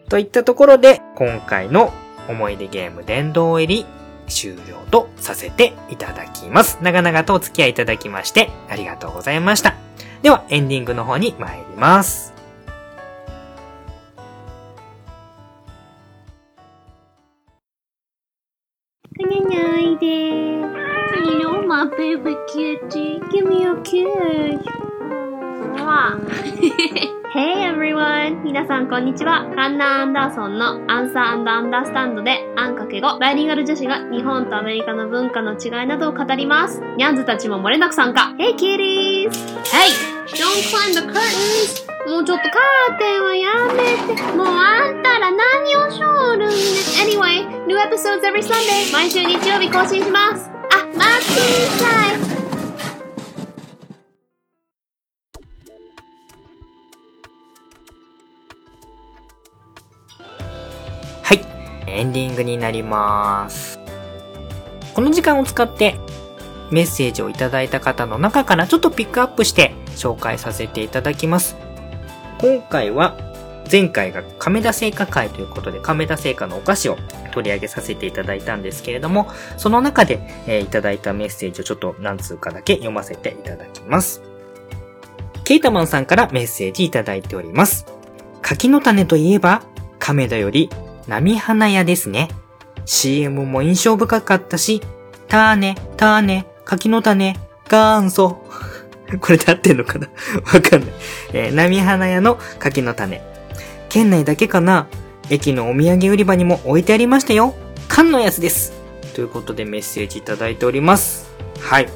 [0.09, 1.93] といったところで、今回の
[2.27, 3.85] 思い出ゲーム殿堂入り
[4.29, 6.79] 終了とさせていただきます。
[6.81, 9.75] 長々とお付き合いいただきましてありがとうございました。
[10.21, 12.33] ではエンディングの方に参ります。
[23.31, 24.88] Give me a kiss.
[27.33, 28.43] Hey everyone!
[28.43, 29.51] 皆さんこんにちは。
[29.55, 36.81] カンナ・アンダーソンのアンサーアンダースタンドでアンかけ語バイリンガル女子が日本とアメリカの文化の違いなどを語ります。
[36.97, 38.33] ニャンズたちも漏れなく参加。
[38.37, 39.31] Hey kitties!
[39.65, 39.91] Hey!
[40.29, 41.89] Don't climb the curtains!
[42.07, 44.21] もうちょっとカーテンはやめて。
[44.37, 46.55] もうあんたら何をしょるんね。
[47.03, 48.93] Anyway, new episodes every Sunday.
[48.93, 50.49] 毎週日曜日更新します。
[50.71, 51.87] あ、待ってくだ
[52.29, 52.38] さい。
[61.99, 63.77] エンディングになります。
[64.93, 65.95] この時間を使って
[66.71, 71.57] メッセージをいただいた方の中からちょっとピックアップして紹介させていただきます。
[72.39, 73.17] 今回は
[73.69, 76.97] 前回が亀田製菓会ということで亀田製菓のお菓子を
[77.33, 79.27] 取り上げさせていただいたんですけれども、
[79.57, 84.21] その中で、えー、いただいたメッセージをちょっと何通かだけ読ませていただきます。
[85.43, 87.85] ケイタマンさんからメッセージいただいております。
[88.41, 89.63] 柿の種といえば、
[89.99, 90.69] 亀田より
[91.09, 92.29] 波花屋ですね。
[92.85, 94.81] CM も印象深かったし、
[95.27, 97.35] 種、種、柿の種、
[97.69, 98.37] 元祖。
[99.19, 100.07] これで合ってんのかな？
[100.53, 100.89] わかんない。
[101.33, 103.21] えー、波花屋の柿の種。
[103.89, 104.87] 県内だけかな？
[105.31, 107.55] 駅のお土産売り場にも置いてありましたよ。
[107.87, 108.73] 缶のやつです。
[109.15, 111.31] ということでメッセージいただいております。
[111.59, 111.89] はい。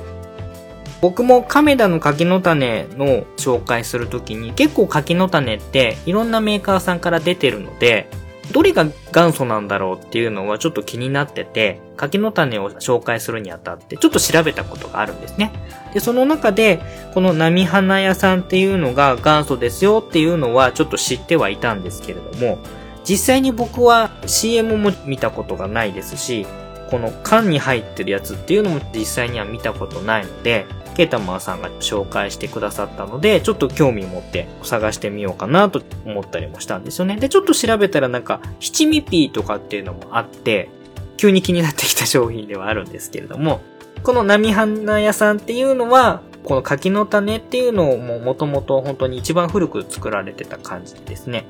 [1.01, 8.09] 僕も亀田の柿の種の紹介するときに結構柿の種っていろんなメーカーさんから出てるので、
[8.53, 15.51] どれが元祖なんだろうっていうのはちょっと気になってて、柿の種を紹介するにあたってちょっと調べたことがあるんですね。
[15.93, 16.79] で、その中で、
[17.15, 22.59] この波花屋さんっていうのが元祖ですよっていうのはちょっと知ってはいたんですけれども、
[23.03, 26.45] 実際に僕は CM も見たことがないですし、
[26.91, 37.17] この缶に入ってるやつっていうのも実際には見たことないので、ケータマンさんが紹介してくださったので、ちょっと興味持って探してみようかなと思ったりもしたんですよね。
[37.17, 40.69] で、ちょっと調べたらなんか、七味ピーとかっていうのもあって、
[41.17, 43.61] 急に気になってきた商品ではあるんですけれども、
[44.03, 51.45] この波花屋さんっていうのは、この柿の種っていうのをももともと本当に一番古く作られてた感じですね。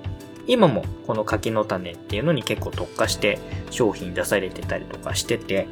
[0.45, 3.39] 今もこの柿の種っていうのに結構特化して
[3.71, 5.67] 商品出されてたりとかしてて、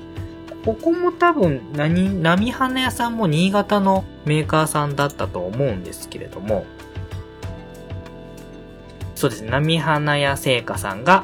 [0.66, 6.66] ここも多分何、波花屋さんも新潟のメーカーさんだったと思うんですけれども、
[9.16, 11.24] そうですね、波花屋製菓さんが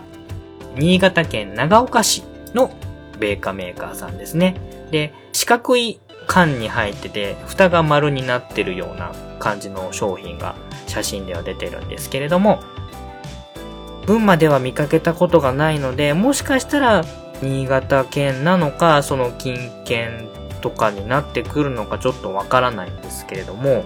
[0.76, 2.24] 新潟県長岡市
[2.54, 2.72] の
[3.20, 4.56] 米菓メーカーさんですね。
[4.92, 10.56] で、四角い缶に入ってて、蓋が丸になってるような感じの商品が
[10.88, 12.60] 写真では出てるんですけれども、
[14.06, 17.06] 群馬では見かけたことがないので、もしかしたら
[17.42, 20.30] 新潟県なのか、その近県
[20.62, 23.84] とかになってくるのかちょっとわからないんですけれども、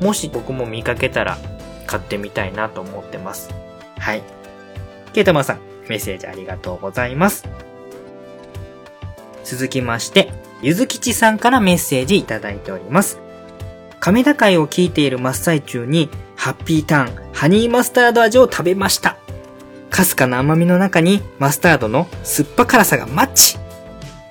[0.00, 1.38] もし僕も見かけたら
[1.86, 3.50] 買ってみたいなと思ってます。
[3.98, 4.22] はい。
[5.12, 5.58] ケイタマさん、
[5.88, 7.48] メッセージありがとうございます。
[9.44, 10.30] 続きまして、
[10.62, 13.18] ゆずきちさんからメッセージいただいております。
[13.98, 19.16] 亀田会を聞いている真っ最中に、ハッピーターン、ハニーマスタード味を食べました。
[19.90, 23.58] かすかな甘みの中にマスタードの酸っぱ辛さがマッチ。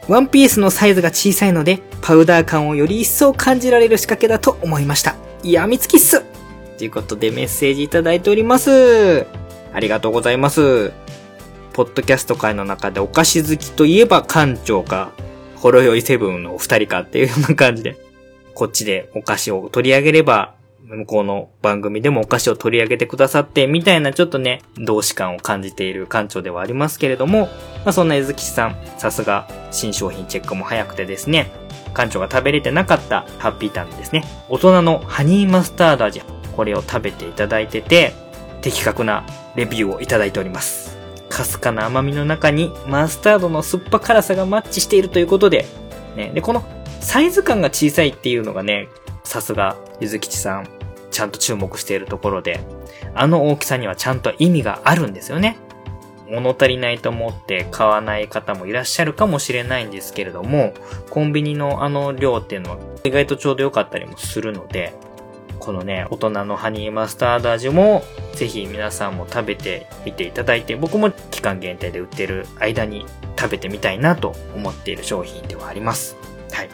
[0.07, 5.15] ワンピースのサイズが小さいので、パウダー感をより一層感じられる仕掛けだと思いました。
[5.43, 6.23] やみつきっす
[6.77, 9.25] ということでメッセージいただいております。
[9.73, 10.91] ありがとうございます。
[11.73, 15.11] ポッドキャスト界の中でお菓子好きといえば館長か、
[15.55, 17.97] ほろよいセブンのお二人かっていうような感じで、
[18.53, 20.53] こっちでお菓子を取り上げれば、
[20.89, 27.49] 向こうの番組でもお菓子を取り上げてくださって、みたいなちょっとね、同志感を感じている館長ではありますけれども、
[27.83, 31.51] まあそんなゆずきさん、さすが新商品チェックも早くてですね、
[31.93, 36.21] 館長が食べれてなかったハッピーターンですね、大人のハニーマスタード味、
[36.55, 38.13] これを食べていただいてて、
[38.61, 39.25] 的確な
[39.55, 40.97] レビューをいただいております。
[41.27, 45.65] かすかな甘みの中にマスタードの酸っぱ辛さがマッチしているということで、
[46.15, 46.63] ね、で、この
[47.01, 48.87] サイズ感が小さいっていうのがね、
[49.23, 50.67] さすが、ゆずきちさん、
[51.17, 52.59] ちゃんと注目しているところで、
[53.15, 55.57] あの大きさにはちゃんと意味があるんですよね。
[56.29, 60.75] 物足りないと思って買わない方もいらっしゃるかもしれないんですけれども、
[61.09, 64.93] コンビニのあの量っていうのは意外とちょうど良かったりもするので、
[65.57, 68.03] このね、大人のハニーマスタード味も、
[68.33, 73.07] ぜひ皆さんも食べてみていただいて、僕も期間限定で売ってる間に
[73.39, 76.15] 食べてみたいなと思っている商品ではあります。
[76.51, 76.69] はい。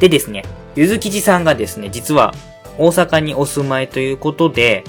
[0.00, 0.44] でですね、
[0.76, 2.34] ゆずきじさんがですね、実は
[2.78, 4.84] 大阪にお住まいということで、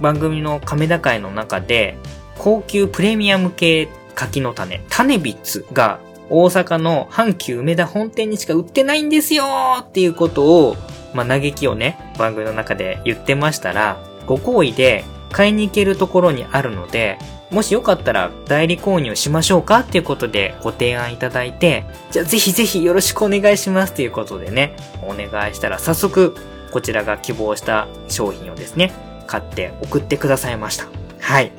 [0.00, 1.96] 番組の亀田会の中で、
[2.38, 9.44] 高級プレミアム系柿の種、種ビッツが大阪の阪急梅田本店にしか売ってないんですよ
[9.80, 10.76] っていうことを
[11.16, 17.18] まあ、嘆きをね、番組の中で言ってましたら、ご好意で買いに行けるところにあるので、
[17.50, 26.36] もしよかったら代理購入しましょうかっていうことでご提案いただいて、じゃあぜひぜひよろしくお願いしますということでね、お願いしたら早速
[26.76, 28.92] こちらが希望した商品をですね、
[29.26, 30.86] 買って送ってくださいました。
[31.20, 31.50] はい。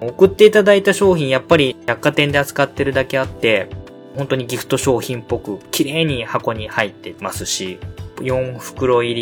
[0.00, 3.68] 送っていただいた商品やっぱり百貨店で扱ってるだけあって、
[4.16, 7.78] 本当にギフト商品っぽく綺麗に箱に入ってますし、
[8.20, 9.14] 4袋入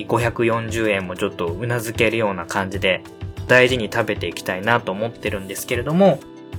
[0.00, 3.04] り540円もちょっと頷けるような感じで
[3.46, 6.18] 大事に食べていきたいなと思ってるんですけれども、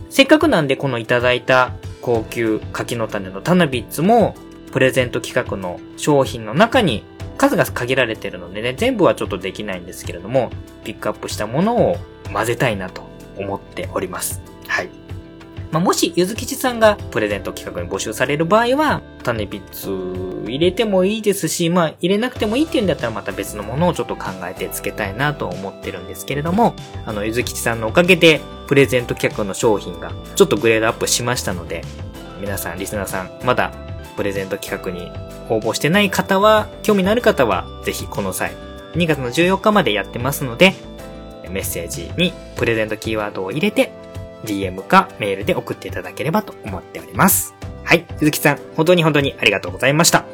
[0.10, 4.34] せっかくなんでこのいただいた高級柿の種のタナビッツも
[4.72, 7.04] プレゼント企画の商品の中に
[7.38, 10.50] 数が限られてるのでね、全部はちょっとできないんですけれども、
[10.84, 11.98] ピックアップしたものを
[12.32, 13.04] 混ぜたいなと
[13.38, 14.42] 思っております。
[14.68, 14.90] はい。
[15.72, 19.90] まあ、もし、ゆずきちさんがプレゼント企画に募集される場合は、種ビッツ
[20.48, 26.76] 入れてもいいですし、まあ、入れなくてもいいっていうんだったらまた別のものをちょっと考えて付けたいなと思ってるんですけれども、
[27.08, 31.82] あの、ゆずきちさんのおかげで、プレゼント企画の商品がちょっとグレードアップしましたので、
[32.40, 33.72] 皆さん、リスナーさん、まだ
[34.16, 35.12] プレゼント企画に
[35.50, 38.54] 応募してない方は、興味のある方は、ぜひこの際、
[38.96, 40.74] 2月の14日までやってますので、
[41.50, 43.92] メッセージにプレゼントキーワードを入れて
[44.46, 47.54] DM かメールで送っていただければと思っております。
[47.84, 48.06] はい。
[48.18, 50.26] 鈴木さん、本当に本当にありがとうございました。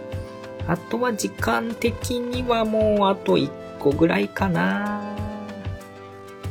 [0.68, 3.50] あとは時間的にはもうあと1
[3.80, 5.16] 個ぐらいかな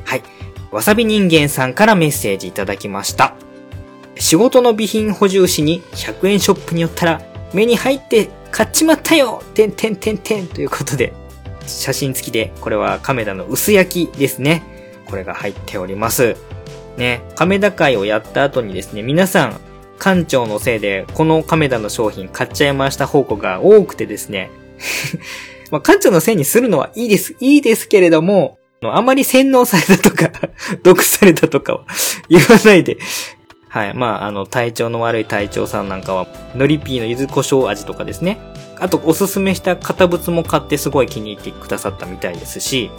[0.04, 0.22] はい。
[0.70, 3.34] わさび人間さんからメッセージいただきました。
[4.16, 7.22] 仕事の備品補充しに100円ショップに寄ったら
[7.52, 11.12] 目に入って買っちまったよてんてんてんてんということで、
[11.66, 14.62] 写真付きで、これは亀田の薄焼きですね。
[15.06, 16.36] これが入っております。
[16.96, 19.60] ね、亀田会をやった後にですね、皆さん、
[19.98, 24.50] 館長のせいで、この亀田の商品買っちゃいました報告が多くてですね、
[25.70, 27.34] まあ、館長のせいにするのはいいです。
[27.40, 30.30] いいですけれども、あまり洗脳されたとか、
[30.82, 31.84] 毒されたとかは
[32.28, 32.98] 言わないで。
[33.68, 33.94] はい。
[33.94, 38.38] まあ、あの、体調の悪い隊長さんなんかは、のりピーの柚子胡椒味とかですね。
[38.80, 42.90] あと、おすすめした堅物も買ってすごい気に入ってくださったみたいですし、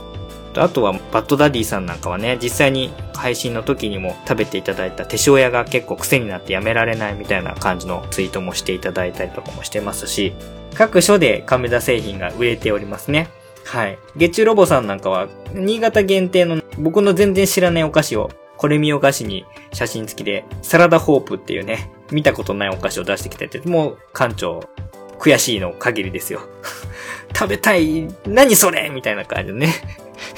[0.55, 10.33] あとは、バッドダディさんなんかはね、実際に配信の時にも食べていただいた手塩屋が結構癖になってやめられないみたいな感じのツイートもしていただいたりとかもしてますし、
[10.73, 13.29] 各所で亀田製品が売れておりますね。
[13.65, 13.99] はい。
[14.15, 24.69] 月中ロボさんなんかは、新潟限定の僕の全然知らないお菓子を、これ見お菓子に写真付きで、サラダホープっていうね、見たことないお菓子を出してきてて、もう館長、
[25.17, 26.41] 悔しいの限りですよ。
[27.33, 29.73] 食べたい、何それみたいな感じでね。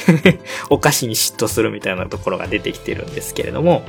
[0.69, 3.81] お菓子に嫉妬するみたいなところが出てきてるんですけれども。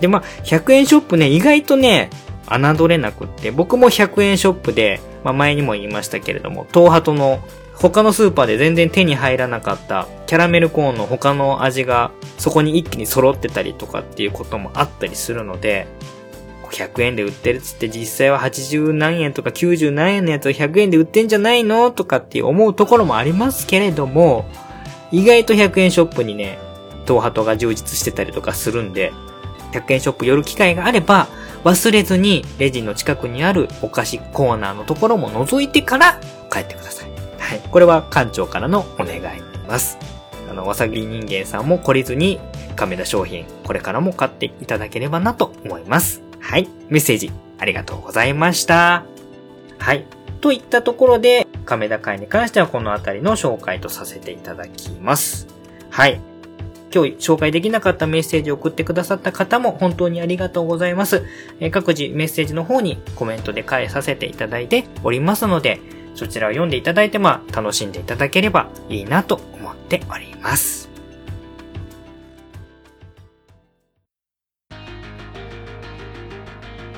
[0.00, 2.10] で、まあ、100円ショップね、意外とね、
[2.48, 7.40] 侮れなくって、僕も100円ショップで、まあ前にも言いましたけれども、東ハトの
[7.78, 15.86] 他のスーパーで全然手に入らなかったキャラメルコーンの他の味がそこに一気に揃ってたりとかっていうこともあったりするので、
[16.70, 24.46] 100円で売ってるっつって実際は80何円とか90何円のやつを100円で売ってんじゃないのとかって思うところもありますけれども、
[25.12, 26.58] 意外と100円ショップにね、
[27.06, 29.12] 東ハトが充実してたりとかするんで、
[29.72, 31.28] 100円ショップ寄る機会があれば、
[31.64, 36.20] 忘れずにレジの近くにあるお菓子コーナーのところも覗いてから
[36.50, 37.05] 帰ってください。
[37.46, 37.60] はい。
[37.60, 39.98] これは館長からのお願いになります。
[40.50, 42.40] あの、わさぎ人間さんも懲りずに
[42.74, 46.22] 亀田商品、これからも買っていただければなと思います。
[46.40, 46.68] はい。
[46.88, 47.30] メッセージ
[47.60, 49.04] ありがとうございました。
[49.78, 50.04] はい。
[50.40, 55.46] といったところで、亀田会に関してはこのあたりの紹介とさせていただきます。
[55.88, 56.20] はい。
[56.92, 61.22] 今日紹介できなかったメッセージを送ってくださった方も本当にありがとうございます。
[61.60, 65.80] え各自メッセージの方にコメントで返させていただいておりますので、
[66.16, 70.88] そちらを読んでいただいて、まあ、楽しんでいただければいいなと思っております。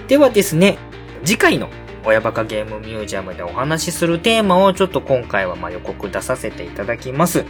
[0.06, 0.78] ではですね、
[1.24, 1.68] 次回の
[2.06, 7.44] 親バカゲームミュージアムでお話しするテーマをちょっと今回はま予告出させていただきます。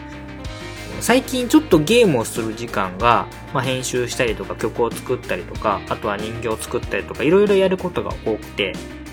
[1.01, 8.73] 最近ちょっとゲームをする時間が、まあ、編集したりとか曲を作ったりとか、あとは人形を作ったりとか、いろいろやることが多くて、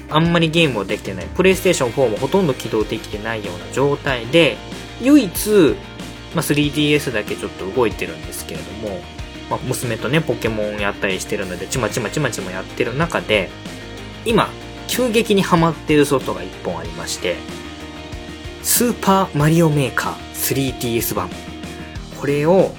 [0.10, 4.58] あんまりゲームをできてない、プレイステーション4もほとんど起動できてないような状態で、
[5.02, 5.76] 唯一、
[6.34, 9.00] まあ、3DS だけちょっと動いてるんですけれども、
[9.50, 13.50] まあ、娘とね、ポケモンやったりしてるので、ちまちまちまちまやってる中で、
[14.26, 14.50] 今、
[14.88, 17.36] 急激にハマってるソフトが1本ありまして、
[18.64, 21.30] スーパーマリオメーカー 3DS 版。
[22.20, 22.72] これを、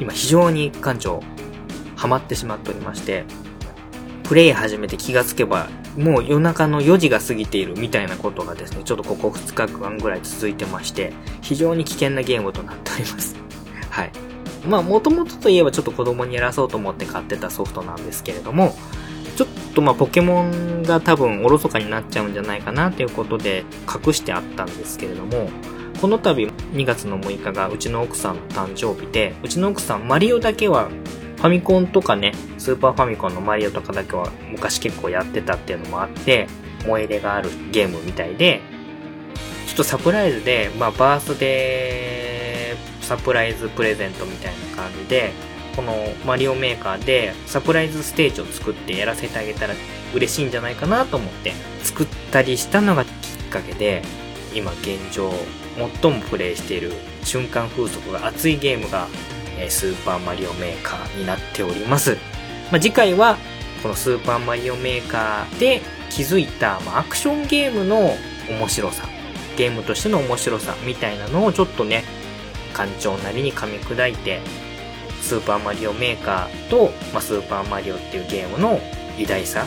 [0.00, 1.22] 今非常に館長、
[1.96, 3.24] ハマってしまっておりまして、
[4.24, 11.12] プレイ始めて気がつけば、もう夜中の4時が過ぎているみたいなことがですね、ちょっとここ2日間ぐらい続いてまして、
[11.42, 13.36] 非常に危険なゲームとなっております。
[13.90, 14.12] はい。
[14.66, 18.76] まあ、もともとといえばちょっと子供にやらそうと思って買ってたソフトなんですけれども、
[19.36, 25.50] ちょっとまあ、ポケモンが多分おろそかになっちゃうんじゃないかなということで隠してあったんですけれども、
[26.00, 30.88] この度2月の6日がうちの奥さんの誕生日で、うちの奥さんマリオだけは
[31.40, 36.48] ファミコンとかね、スーパーファミコンのマリオとかだけは昔結構やってたっていうのもあって、
[36.84, 38.60] 思い入れがあるゲームみたいで、
[39.66, 45.32] ちょっとサプライズで、まあバースデーサプライズプレゼントみたいな感じで、
[45.74, 45.94] この
[46.26, 49.74] マリオメーカーでサプライズステージを作ってやらせてあげたら
[50.14, 53.10] 嬉しいんじゃないかなと思って作ったりしたのがきっ
[53.48, 54.02] かけで、
[54.54, 55.32] 今現状
[56.02, 56.92] 最もプレイしている
[57.24, 59.08] 瞬間風速が熱いゲームが
[59.68, 62.16] スーパーマリオメーカーになっております。
[62.70, 63.36] まあ、次回は
[63.82, 68.14] このスーパーマリオメーカーで気づいた、まあ、アクションゲームの
[68.48, 69.04] 面白さ、
[69.56, 72.04] ゲームとしての面白さみたいなのをちょっとね、
[72.74, 74.40] 館長なりに噛み砕いて、
[75.20, 78.80] スーパーマリオメーカーと、まあ、スーパーマリオっていうゲームの
[79.18, 79.66] 偉大さ、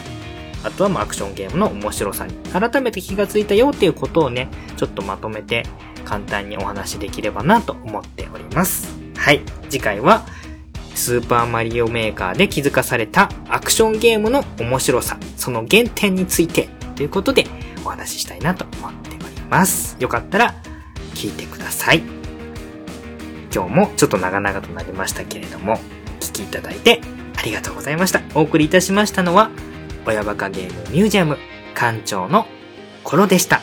[0.64, 5.64] あとはまアクションゲームの面白さに改めて気がついたよっていうことをね、ちょっとまとめて
[6.06, 9.03] 簡単にお話しできればなと思っております。
[9.16, 9.42] はい。
[9.70, 10.26] 次回は、
[10.96, 17.48] スーパーマリオメーカーで気づかされたアクションゲームの面白さ、その原点についてということで
[17.84, 19.98] お話ししたいなと思っております。
[20.00, 20.56] よかったら
[21.16, 22.04] 聞いてください。
[23.54, 25.80] 今日もちょっと長々となりましたけれども、
[26.20, 27.02] 聞きいただいて
[27.38, 28.22] ありがとうございました。
[28.36, 29.50] お送りいたしましたのは、
[30.06, 31.38] 親バカゲームミュージアム
[31.76, 32.46] 館長の
[33.04, 33.62] コロでした。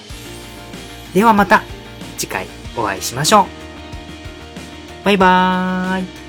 [1.15, 1.63] ではまた
[2.19, 2.47] 次回
[2.77, 3.60] お会いしましょう。
[5.05, 6.20] バイバーイ。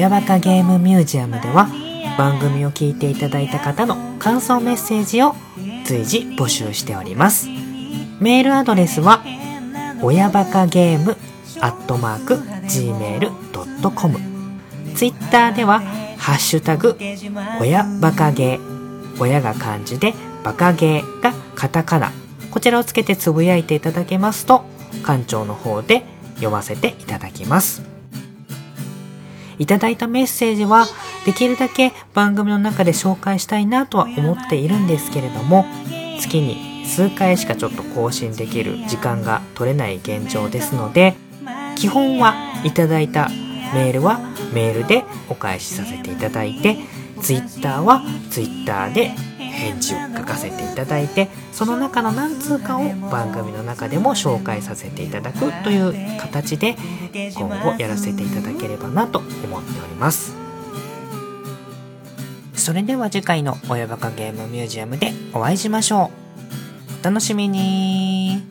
[0.00, 1.68] 親バカゲームミュージアムでは
[2.16, 5.34] 番組を聞いていただいた方の感想メッセージを
[5.84, 7.50] 随時募集しております。
[8.18, 9.22] メールアドレスは
[10.00, 11.18] 親バカゲーム
[11.60, 14.18] アットマーク gmail.com
[14.94, 15.80] ツイッターでは
[16.16, 16.96] ハッシュタグ
[17.60, 19.20] 親バカゲー。
[19.20, 22.10] 親が漢字でバカゲーがカタカナ。
[22.50, 24.64] こちらをつけてつぶやいていただけますと
[25.04, 27.89] 館長の方で読ませていただきます。
[29.60, 30.86] いただいたメッセージは
[31.26, 35.66] できるだけ番組の中で紹介したいなとは思っているんですけれども
[36.18, 41.14] 月に数回しかちょっと更新できる時間が取れない現状ですので
[41.76, 42.34] 基本は
[42.64, 43.28] いただいた
[43.74, 44.18] メールは
[44.52, 46.78] メールでお返しさせていただいて
[47.20, 49.12] Twitter は Twitter で
[49.60, 56.76] 返事を書かせていただいてその中の何通かを番組の中でも紹介させていただくという形で
[57.36, 60.34] 今後やらせていただければなと思っております。
[62.54, 66.10] それでは次回の親バカゲームミュージアムでお会いしましょ
[66.96, 67.00] う。
[67.00, 68.42] お楽しみに。